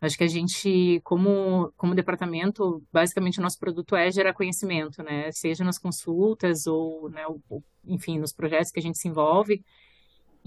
Acho 0.00 0.16
que 0.16 0.24
a 0.24 0.28
gente, 0.28 1.00
como, 1.02 1.72
como 1.76 1.94
departamento, 1.94 2.80
basicamente 2.92 3.40
o 3.40 3.42
nosso 3.42 3.58
produto 3.58 3.96
é 3.96 4.10
gerar 4.12 4.32
conhecimento, 4.32 5.02
né? 5.02 5.32
Seja 5.32 5.64
nas 5.64 5.78
consultas 5.78 6.66
ou, 6.68 7.10
né, 7.10 7.24
enfim, 7.84 8.18
nos 8.18 8.32
projetos 8.32 8.70
que 8.70 8.78
a 8.78 8.82
gente 8.82 8.98
se 8.98 9.08
envolve. 9.08 9.64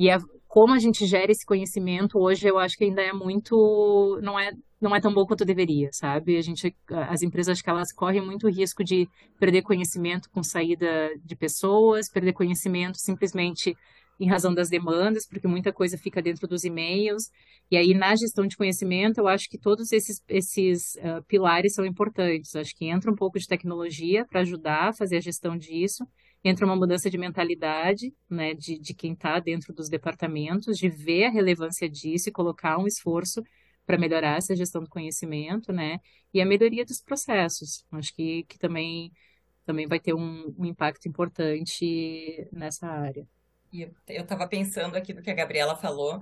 E 0.01 0.09
é, 0.09 0.17
como 0.47 0.73
a 0.73 0.79
gente 0.79 1.05
gera 1.05 1.31
esse 1.31 1.45
conhecimento 1.45 2.17
hoje, 2.17 2.47
eu 2.47 2.57
acho 2.57 2.75
que 2.75 2.85
ainda 2.85 3.03
é 3.03 3.13
muito, 3.13 4.19
não 4.23 4.39
é, 4.39 4.49
não 4.81 4.95
é 4.95 4.99
tão 4.99 5.13
bom 5.13 5.27
quanto 5.27 5.45
deveria, 5.45 5.89
sabe? 5.91 6.37
A 6.37 6.41
gente, 6.41 6.75
as 7.07 7.21
empresas, 7.21 7.51
acho 7.51 7.63
que 7.63 7.69
elas 7.69 7.93
correm 7.93 8.19
muito 8.19 8.49
risco 8.49 8.83
de 8.83 9.07
perder 9.39 9.61
conhecimento 9.61 10.27
com 10.31 10.41
saída 10.41 10.87
de 11.23 11.35
pessoas, 11.35 12.09
perder 12.09 12.33
conhecimento 12.33 12.97
simplesmente 12.97 13.75
em 14.19 14.27
razão 14.27 14.55
das 14.55 14.69
demandas, 14.69 15.27
porque 15.27 15.47
muita 15.47 15.71
coisa 15.71 15.99
fica 15.99 16.19
dentro 16.19 16.47
dos 16.47 16.63
e-mails. 16.63 17.29
E 17.69 17.77
aí, 17.77 17.93
na 17.93 18.15
gestão 18.15 18.47
de 18.47 18.57
conhecimento, 18.57 19.19
eu 19.19 19.27
acho 19.27 19.47
que 19.47 19.57
todos 19.59 19.91
esses, 19.91 20.19
esses 20.27 20.95
uh, 20.95 21.23
pilares 21.27 21.75
são 21.75 21.85
importantes. 21.85 22.55
acho 22.55 22.75
que 22.75 22.89
entra 22.89 23.11
um 23.11 23.15
pouco 23.15 23.37
de 23.37 23.45
tecnologia 23.45 24.25
para 24.25 24.41
ajudar 24.41 24.89
a 24.89 24.93
fazer 24.93 25.17
a 25.17 25.21
gestão 25.21 25.55
disso, 25.55 26.03
entra 26.43 26.65
uma 26.65 26.75
mudança 26.75 27.09
de 27.09 27.17
mentalidade, 27.17 28.13
né, 28.29 28.53
de, 28.53 28.79
de 28.79 28.93
quem 28.93 29.13
está 29.13 29.39
dentro 29.39 29.73
dos 29.73 29.89
departamentos, 29.89 30.77
de 30.77 30.89
ver 30.89 31.25
a 31.25 31.29
relevância 31.29 31.89
disso 31.89 32.29
e 32.29 32.31
colocar 32.31 32.77
um 32.77 32.87
esforço 32.87 33.43
para 33.85 33.97
melhorar 33.97 34.37
essa 34.37 34.55
gestão 34.55 34.83
do 34.83 34.89
conhecimento, 34.89 35.71
né, 35.71 35.99
e 36.33 36.41
a 36.41 36.45
melhoria 36.45 36.85
dos 36.85 37.01
processos. 37.01 37.85
Acho 37.91 38.13
que, 38.15 38.43
que 38.43 38.57
também, 38.57 39.11
também 39.65 39.87
vai 39.87 39.99
ter 39.99 40.13
um, 40.13 40.53
um 40.57 40.65
impacto 40.65 41.07
importante 41.07 42.47
nessa 42.51 42.87
área. 42.87 43.27
E 43.71 43.83
eu 43.83 44.23
estava 44.23 44.47
pensando 44.47 44.95
aqui 44.95 45.13
do 45.13 45.21
que 45.21 45.29
a 45.29 45.35
Gabriela 45.35 45.75
falou, 45.77 46.19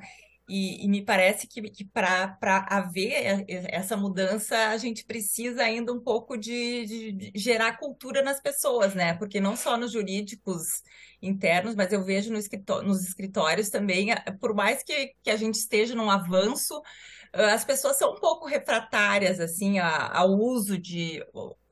e, 0.49 0.83
e 0.83 0.87
me 0.89 1.03
parece 1.03 1.47
que, 1.47 1.61
que 1.69 1.85
para 1.85 2.37
haver 2.69 3.45
essa 3.47 3.95
mudança, 3.95 4.57
a 4.69 4.77
gente 4.77 5.05
precisa 5.05 5.61
ainda 5.61 5.93
um 5.93 5.99
pouco 5.99 6.35
de, 6.35 6.85
de, 6.85 7.11
de, 7.11 7.31
gerar 7.35 7.77
cultura 7.77 8.23
nas 8.23 8.41
pessoas, 8.41 8.95
né? 8.95 9.13
Porque 9.13 9.39
não 9.39 9.55
só 9.55 9.77
nos 9.77 9.91
jurídicos 9.91 10.81
internos, 11.21 11.75
mas 11.75 11.93
eu 11.93 12.03
vejo 12.03 12.31
no 12.33 12.39
nos 12.83 13.03
escritórios 13.03 13.69
também, 13.69 14.07
por 14.39 14.55
mais 14.55 14.83
que, 14.83 15.13
que 15.21 15.29
a 15.29 15.37
gente 15.37 15.55
esteja 15.55 15.93
num 15.93 16.09
avanço, 16.09 16.81
as 17.31 17.63
pessoas 17.63 17.97
são 17.97 18.13
um 18.13 18.19
pouco 18.19 18.47
refratárias 18.47 19.39
assim 19.39 19.77
ao 19.79 20.31
uso 20.31 20.79
de, 20.79 21.23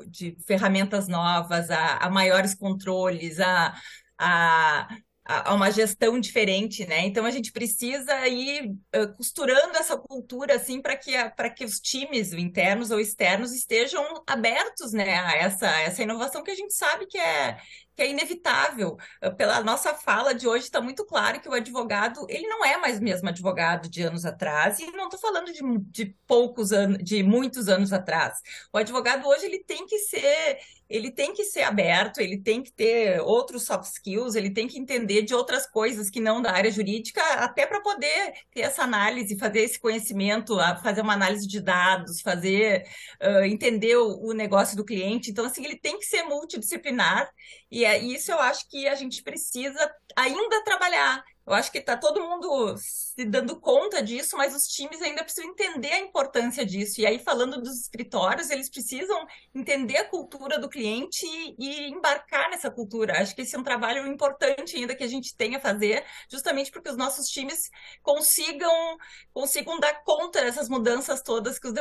de 0.08 0.38
ferramentas 0.46 1.08
novas, 1.08 1.72
a, 1.72 1.98
a 1.98 2.10
maiores 2.10 2.54
controles, 2.54 3.40
a, 3.40 3.74
a 4.20 4.88
a, 5.28 5.54
uma 5.54 5.70
gestão 5.70 6.20
diferente, 6.20 6.86
né? 6.86 7.06
Então 7.06 7.26
a 7.26 7.32
gente 7.32 7.52
precisa 7.52 8.28
ir 8.28 8.76
costurando 9.16 9.78
essa 9.78 9.98
cultura 9.98 10.56
assim 10.56 10.82
para 10.82 10.96
que 10.96 11.12
para 11.36 11.50
que 11.50 11.66
os 11.66 11.80
times 11.80 12.32
internos 12.34 12.92
ou 12.92 13.00
externos 13.00 13.54
estejam 13.54 14.04
abertos, 14.26 14.94
né, 14.94 15.20
a 15.20 15.36
essa 15.36 15.68
essa 15.82 16.04
inovação 16.04 16.44
que 16.44 16.52
a 16.52 16.56
gente 16.56 16.74
sabe 16.74 17.06
que 17.08 17.18
é 17.18 17.58
que 17.97 18.03
é 18.03 18.12
inevitável. 18.12 18.95
Pela 19.36 19.63
nossa 19.63 19.95
fala 19.95 20.33
de 20.33 20.47
hoje, 20.47 20.65
está 20.65 20.79
muito 20.79 21.03
claro 21.03 21.41
que 21.41 21.49
o 21.49 21.53
advogado, 21.53 22.27
ele 22.29 22.47
não 22.47 22.63
é 22.63 22.77
mais 22.77 22.99
mesmo 22.99 23.27
advogado 23.27 23.89
de 23.89 24.03
anos 24.03 24.23
atrás, 24.23 24.77
e 24.77 24.91
não 24.91 25.05
estou 25.05 25.19
falando 25.19 25.51
de, 25.51 25.62
de 25.89 26.15
poucos 26.27 26.71
anos, 26.71 26.99
de 27.03 27.23
muitos 27.23 27.67
anos 27.67 27.91
atrás. 27.91 28.39
O 28.71 28.77
advogado 28.77 29.27
hoje, 29.27 29.45
ele 29.45 29.63
tem 29.63 29.88
que 29.88 29.97
ser 29.97 30.60
ele 30.89 31.12
tem 31.12 31.33
que 31.33 31.43
ser 31.43 31.63
aberto, 31.63 32.19
ele 32.19 32.38
tem 32.38 32.63
que 32.63 32.71
ter 32.71 33.19
outros 33.21 33.63
soft 33.63 33.91
skills, 33.91 34.36
ele 34.36 34.49
tem 34.49 34.67
que 34.67 34.79
entender 34.79 35.21
de 35.21 35.33
outras 35.33 35.65
coisas 35.65 36.10
que 36.10 36.19
não 36.19 36.41
da 36.41 36.51
área 36.51 36.71
jurídica, 36.71 37.21
até 37.36 37.65
para 37.65 37.81
poder 37.81 38.33
ter 38.51 38.62
essa 38.62 38.83
análise, 38.83 39.38
fazer 39.38 39.60
esse 39.62 39.79
conhecimento, 39.79 40.57
fazer 40.81 41.01
uma 41.01 41.13
análise 41.13 41.45
de 41.45 41.60
dados, 41.60 42.21
fazer 42.21 42.86
uh, 43.21 43.43
entender 43.43 43.97
o, 43.97 44.29
o, 44.29 44.33
negócio 44.33 44.77
do 44.77 44.86
cliente. 44.86 45.29
Então, 45.29 45.45
assim, 45.45 45.65
ele 45.65 45.77
tem 45.77 45.99
que 45.99 46.05
ser 46.05 46.23
multidisciplinar, 46.23 47.29
e 47.71 47.86
é 47.86 47.97
isso 47.97 48.32
eu 48.32 48.39
acho 48.39 48.67
que 48.69 48.88
a 48.88 48.95
gente 48.95 49.21
precisa 49.23 49.93
ainda 50.15 50.63
trabalhar. 50.63 51.23
Eu 51.47 51.53
acho 51.53 51.71
que 51.71 51.77
está 51.77 51.95
todo 51.95 52.21
mundo 52.21 52.75
se 52.77 53.23
dando 53.23 53.57
conta 53.57 54.03
disso, 54.03 54.36
mas 54.36 54.53
os 54.53 54.67
times 54.67 55.01
ainda 55.01 55.23
precisam 55.23 55.49
entender 55.49 55.93
a 55.93 55.99
importância 55.99 56.65
disso. 56.65 56.99
E 56.99 57.05
aí, 57.05 57.19
falando 57.19 57.62
dos 57.62 57.79
escritórios, 57.79 58.49
eles 58.49 58.69
precisam 58.69 59.25
entender 59.55 59.95
a 59.95 60.10
cultura 60.10 60.60
do 60.60 60.67
cliente 60.67 61.25
e, 61.57 61.88
embarcar 61.88 62.49
nessa 62.49 62.69
cultura. 62.69 63.21
Acho 63.21 63.33
que 63.33 63.43
esse 63.43 63.55
é 63.55 63.60
um 63.60 63.63
trabalho 63.63 64.05
importante 64.05 64.75
ainda 64.75 64.93
que 64.93 65.05
a 65.05 65.07
gente 65.07 65.38
tenha 65.38 65.57
a 65.57 65.62
fazer, 65.62 66.03
justamente 66.29 66.69
porque 66.69 66.89
os 66.89 66.97
nossos 66.97 67.29
times 67.29 67.69
consigam, 68.03 68.97
consigam 69.33 69.79
dar 69.79 70.03
conta 70.03 70.41
dessas 70.41 70.67
mudanças 70.67 71.21
todas 71.21 71.57
que 71.57 71.67
os, 71.67 71.73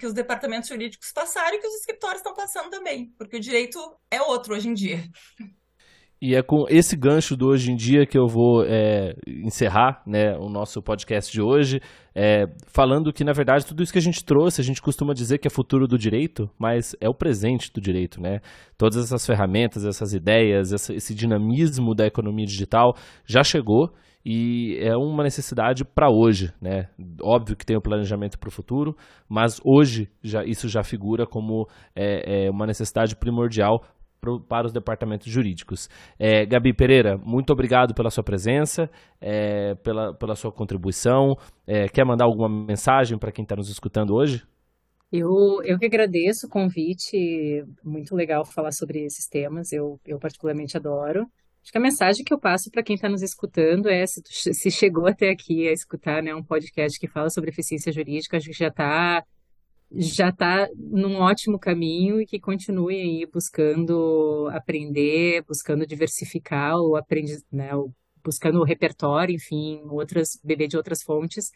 que 0.00 0.06
os 0.06 0.14
departamentos 0.14 0.70
jurídicos 0.70 1.12
passaram 1.12 1.54
e 1.54 1.60
que 1.60 1.66
os 1.66 1.74
escritórios 1.74 2.20
estão 2.20 2.32
passando 2.32 2.70
também, 2.70 3.12
porque 3.18 3.36
o 3.36 3.40
direito 3.40 3.78
é 4.10 4.22
outro 4.22 4.54
hoje 4.54 4.70
em 4.70 4.74
dia. 4.74 5.04
E 6.24 6.36
é 6.36 6.42
com 6.42 6.66
esse 6.68 6.96
gancho 6.96 7.36
do 7.36 7.48
hoje 7.48 7.72
em 7.72 7.74
dia 7.74 8.06
que 8.06 8.16
eu 8.16 8.28
vou 8.28 8.64
é, 8.64 9.16
encerrar 9.26 10.04
né, 10.06 10.36
o 10.38 10.48
nosso 10.48 10.80
podcast 10.80 11.32
de 11.32 11.42
hoje, 11.42 11.80
é, 12.14 12.44
falando 12.68 13.12
que, 13.12 13.24
na 13.24 13.32
verdade, 13.32 13.66
tudo 13.66 13.82
isso 13.82 13.92
que 13.92 13.98
a 13.98 14.02
gente 14.02 14.24
trouxe, 14.24 14.60
a 14.60 14.64
gente 14.64 14.80
costuma 14.80 15.14
dizer 15.14 15.38
que 15.38 15.48
é 15.48 15.50
futuro 15.50 15.88
do 15.88 15.98
direito, 15.98 16.48
mas 16.56 16.94
é 17.00 17.08
o 17.08 17.12
presente 17.14 17.72
do 17.72 17.80
direito. 17.80 18.20
Né? 18.20 18.38
Todas 18.78 18.98
essas 18.98 19.26
ferramentas, 19.26 19.84
essas 19.84 20.14
ideias, 20.14 20.72
essa, 20.72 20.94
esse 20.94 21.12
dinamismo 21.12 21.92
da 21.92 22.06
economia 22.06 22.46
digital 22.46 22.94
já 23.26 23.42
chegou 23.42 23.92
e 24.24 24.78
é 24.80 24.96
uma 24.96 25.24
necessidade 25.24 25.84
para 25.84 26.08
hoje, 26.08 26.52
né? 26.60 26.86
Óbvio 27.20 27.56
que 27.56 27.66
tem 27.66 27.76
o 27.76 27.82
planejamento 27.82 28.38
para 28.38 28.46
o 28.46 28.52
futuro, 28.52 28.94
mas 29.28 29.60
hoje 29.64 30.08
já, 30.22 30.44
isso 30.44 30.68
já 30.68 30.84
figura 30.84 31.26
como 31.26 31.66
é, 31.96 32.44
é 32.46 32.48
uma 32.48 32.64
necessidade 32.64 33.16
primordial 33.16 33.82
pro, 34.22 34.40
para 34.40 34.66
os 34.66 34.72
departamentos 34.72 35.26
jurídicos. 35.26 35.90
É, 36.18 36.46
Gabi 36.46 36.72
Pereira, 36.72 37.18
muito 37.18 37.52
obrigado 37.52 37.92
pela 37.92 38.08
sua 38.08 38.22
presença, 38.22 38.88
é, 39.20 39.74
pela, 39.74 40.14
pela 40.14 40.36
sua 40.36 40.52
contribuição. 40.52 41.36
É, 41.66 41.88
quer 41.88 42.06
mandar 42.06 42.24
alguma 42.24 42.48
mensagem 42.48 43.18
para 43.18 43.32
quem 43.32 43.42
está 43.42 43.56
nos 43.56 43.68
escutando 43.68 44.14
hoje? 44.14 44.46
Eu, 45.12 45.60
eu 45.64 45.78
que 45.78 45.84
agradeço 45.84 46.46
o 46.46 46.48
convite, 46.48 47.64
muito 47.84 48.14
legal 48.14 48.46
falar 48.46 48.72
sobre 48.72 49.04
esses 49.04 49.26
temas, 49.28 49.70
eu, 49.72 50.00
eu 50.06 50.18
particularmente 50.18 50.76
adoro. 50.76 51.26
Acho 51.62 51.70
que 51.70 51.78
a 51.78 51.82
mensagem 51.82 52.24
que 52.24 52.32
eu 52.32 52.40
passo 52.40 52.70
para 52.70 52.82
quem 52.82 52.94
está 52.94 53.08
nos 53.08 53.22
escutando 53.22 53.88
é, 53.88 54.04
se, 54.06 54.22
se, 54.54 54.70
chegou 54.70 55.06
até 55.06 55.30
aqui 55.30 55.68
a 55.68 55.72
escutar 55.72 56.22
né, 56.22 56.34
um 56.34 56.42
podcast 56.42 56.98
que 56.98 57.06
fala 57.06 57.28
sobre 57.28 57.50
eficiência 57.50 57.92
jurídica, 57.92 58.36
acho 58.36 58.46
que 58.46 58.52
já 58.52 58.68
está 58.68 59.22
já 59.94 60.30
está 60.30 60.68
num 60.76 61.16
ótimo 61.16 61.58
caminho 61.58 62.20
e 62.20 62.26
que 62.26 62.40
continue 62.40 62.94
aí 62.94 63.26
buscando 63.26 64.48
aprender, 64.52 65.44
buscando 65.46 65.86
diversificar 65.86 66.78
o 66.78 66.96
aprendiz, 66.96 67.44
né, 67.52 67.70
buscando 68.24 68.60
o 68.60 68.64
repertório, 68.64 69.34
enfim, 69.34 69.82
outras 69.88 70.38
beber 70.42 70.68
de 70.68 70.76
outras 70.76 71.02
fontes 71.02 71.50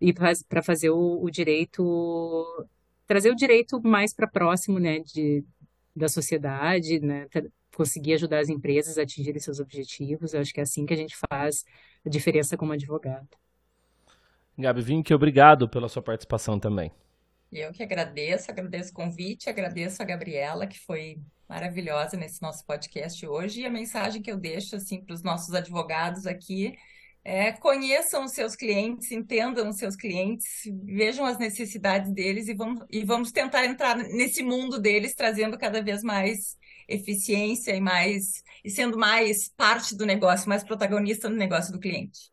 e 0.00 0.12
para 0.12 0.62
fazer 0.62 0.90
o, 0.90 1.22
o, 1.22 1.30
direito 1.30 2.66
trazer 3.06 3.30
o 3.30 3.36
direito 3.36 3.80
mais 3.82 4.12
para 4.12 4.26
próximo, 4.26 4.78
né, 4.78 4.98
de, 5.00 5.44
da 5.94 6.08
sociedade, 6.08 7.00
né, 7.00 7.26
conseguir 7.74 8.14
ajudar 8.14 8.40
as 8.40 8.48
empresas 8.48 8.98
a 8.98 9.02
atingirem 9.02 9.40
seus 9.40 9.60
objetivos. 9.60 10.34
Eu 10.34 10.40
acho 10.40 10.52
que 10.52 10.60
é 10.60 10.62
assim 10.62 10.84
que 10.84 10.92
a 10.92 10.96
gente 10.96 11.16
faz 11.30 11.64
a 12.04 12.08
diferença 12.08 12.56
como 12.56 12.72
advogado. 12.72 13.28
Gabi 14.58 14.82
Vink, 14.82 15.14
obrigado 15.14 15.68
pela 15.68 15.88
sua 15.88 16.02
participação 16.02 16.58
também. 16.58 16.92
Eu 17.52 17.70
que 17.70 17.82
agradeço, 17.82 18.50
agradeço 18.50 18.90
o 18.90 18.94
convite, 18.94 19.50
agradeço 19.50 20.00
a 20.00 20.06
Gabriela, 20.06 20.66
que 20.66 20.78
foi 20.78 21.18
maravilhosa 21.46 22.16
nesse 22.16 22.40
nosso 22.40 22.64
podcast 22.64 23.26
hoje. 23.26 23.60
E 23.60 23.66
a 23.66 23.70
mensagem 23.70 24.22
que 24.22 24.32
eu 24.32 24.38
deixo 24.38 24.74
assim 24.76 25.04
para 25.04 25.14
os 25.14 25.22
nossos 25.22 25.54
advogados 25.54 26.26
aqui 26.26 26.74
é 27.22 27.52
conheçam 27.52 28.24
os 28.24 28.32
seus 28.32 28.56
clientes, 28.56 29.12
entendam 29.12 29.68
os 29.68 29.76
seus 29.76 29.94
clientes, 29.94 30.62
vejam 30.82 31.26
as 31.26 31.38
necessidades 31.38 32.10
deles 32.10 32.48
e 32.48 32.54
vamos, 32.54 32.84
e 32.90 33.04
vamos 33.04 33.30
tentar 33.30 33.66
entrar 33.66 33.96
nesse 33.96 34.42
mundo 34.42 34.80
deles, 34.80 35.14
trazendo 35.14 35.58
cada 35.58 35.82
vez 35.82 36.02
mais 36.02 36.56
eficiência 36.88 37.76
e 37.76 37.80
mais 37.80 38.42
e 38.64 38.70
sendo 38.70 38.96
mais 38.96 39.48
parte 39.48 39.94
do 39.94 40.06
negócio, 40.06 40.48
mais 40.48 40.64
protagonista 40.64 41.28
no 41.28 41.36
negócio 41.36 41.70
do 41.70 41.78
cliente. 41.78 42.32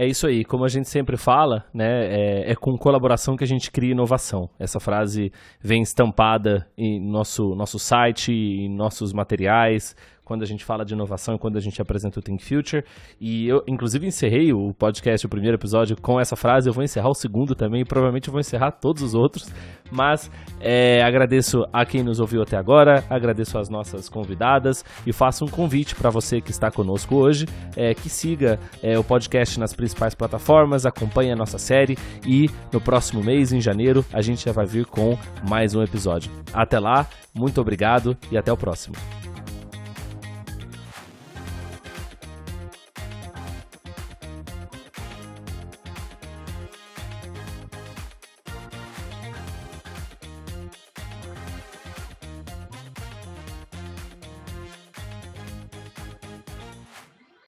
É 0.00 0.06
isso 0.06 0.28
aí, 0.28 0.44
como 0.44 0.64
a 0.64 0.68
gente 0.68 0.88
sempre 0.88 1.16
fala, 1.16 1.64
né, 1.74 2.06
é, 2.06 2.52
é, 2.52 2.54
com 2.54 2.78
colaboração 2.78 3.34
que 3.36 3.42
a 3.42 3.46
gente 3.48 3.68
cria 3.68 3.90
inovação. 3.90 4.48
Essa 4.56 4.78
frase 4.78 5.32
vem 5.60 5.82
estampada 5.82 6.68
em 6.78 7.00
nosso, 7.00 7.56
nosso 7.56 7.80
site, 7.80 8.30
em 8.30 8.68
nossos 8.72 9.12
materiais, 9.12 9.96
quando 10.28 10.42
a 10.42 10.46
gente 10.46 10.62
fala 10.62 10.84
de 10.84 10.92
inovação 10.92 11.34
e 11.34 11.38
quando 11.38 11.56
a 11.56 11.60
gente 11.60 11.80
apresenta 11.80 12.20
o 12.20 12.22
Think 12.22 12.44
Future. 12.44 12.84
E 13.18 13.48
eu, 13.48 13.64
inclusive, 13.66 14.06
encerrei 14.06 14.52
o 14.52 14.74
podcast, 14.74 15.24
o 15.24 15.28
primeiro 15.28 15.56
episódio, 15.56 15.96
com 15.98 16.20
essa 16.20 16.36
frase. 16.36 16.68
Eu 16.68 16.74
vou 16.74 16.84
encerrar 16.84 17.08
o 17.08 17.14
segundo 17.14 17.54
também, 17.54 17.80
e 17.80 17.84
provavelmente 17.84 18.28
vou 18.28 18.38
encerrar 18.38 18.72
todos 18.72 19.02
os 19.02 19.14
outros. 19.14 19.50
Mas 19.90 20.30
é, 20.60 21.02
agradeço 21.02 21.66
a 21.72 21.86
quem 21.86 22.02
nos 22.02 22.20
ouviu 22.20 22.42
até 22.42 22.58
agora, 22.58 23.02
agradeço 23.08 23.56
às 23.56 23.70
nossas 23.70 24.06
convidadas 24.10 24.84
e 25.06 25.14
faço 25.14 25.46
um 25.46 25.48
convite 25.48 25.94
para 25.94 26.10
você 26.10 26.42
que 26.42 26.50
está 26.50 26.70
conosco 26.70 27.14
hoje, 27.14 27.46
é, 27.74 27.94
que 27.94 28.10
siga 28.10 28.60
é, 28.82 28.98
o 28.98 29.04
podcast 29.04 29.58
nas 29.58 29.72
principais 29.72 30.14
plataformas, 30.14 30.84
acompanhe 30.84 31.32
a 31.32 31.36
nossa 31.36 31.56
série 31.56 31.96
e 32.26 32.50
no 32.70 32.82
próximo 32.82 33.24
mês, 33.24 33.50
em 33.50 33.62
janeiro, 33.62 34.04
a 34.12 34.20
gente 34.20 34.44
já 34.44 34.52
vai 34.52 34.66
vir 34.66 34.84
com 34.84 35.16
mais 35.48 35.74
um 35.74 35.82
episódio. 35.82 36.30
Até 36.52 36.78
lá, 36.78 37.06
muito 37.34 37.58
obrigado 37.62 38.14
e 38.30 38.36
até 38.36 38.52
o 38.52 38.56
próximo. 38.58 38.94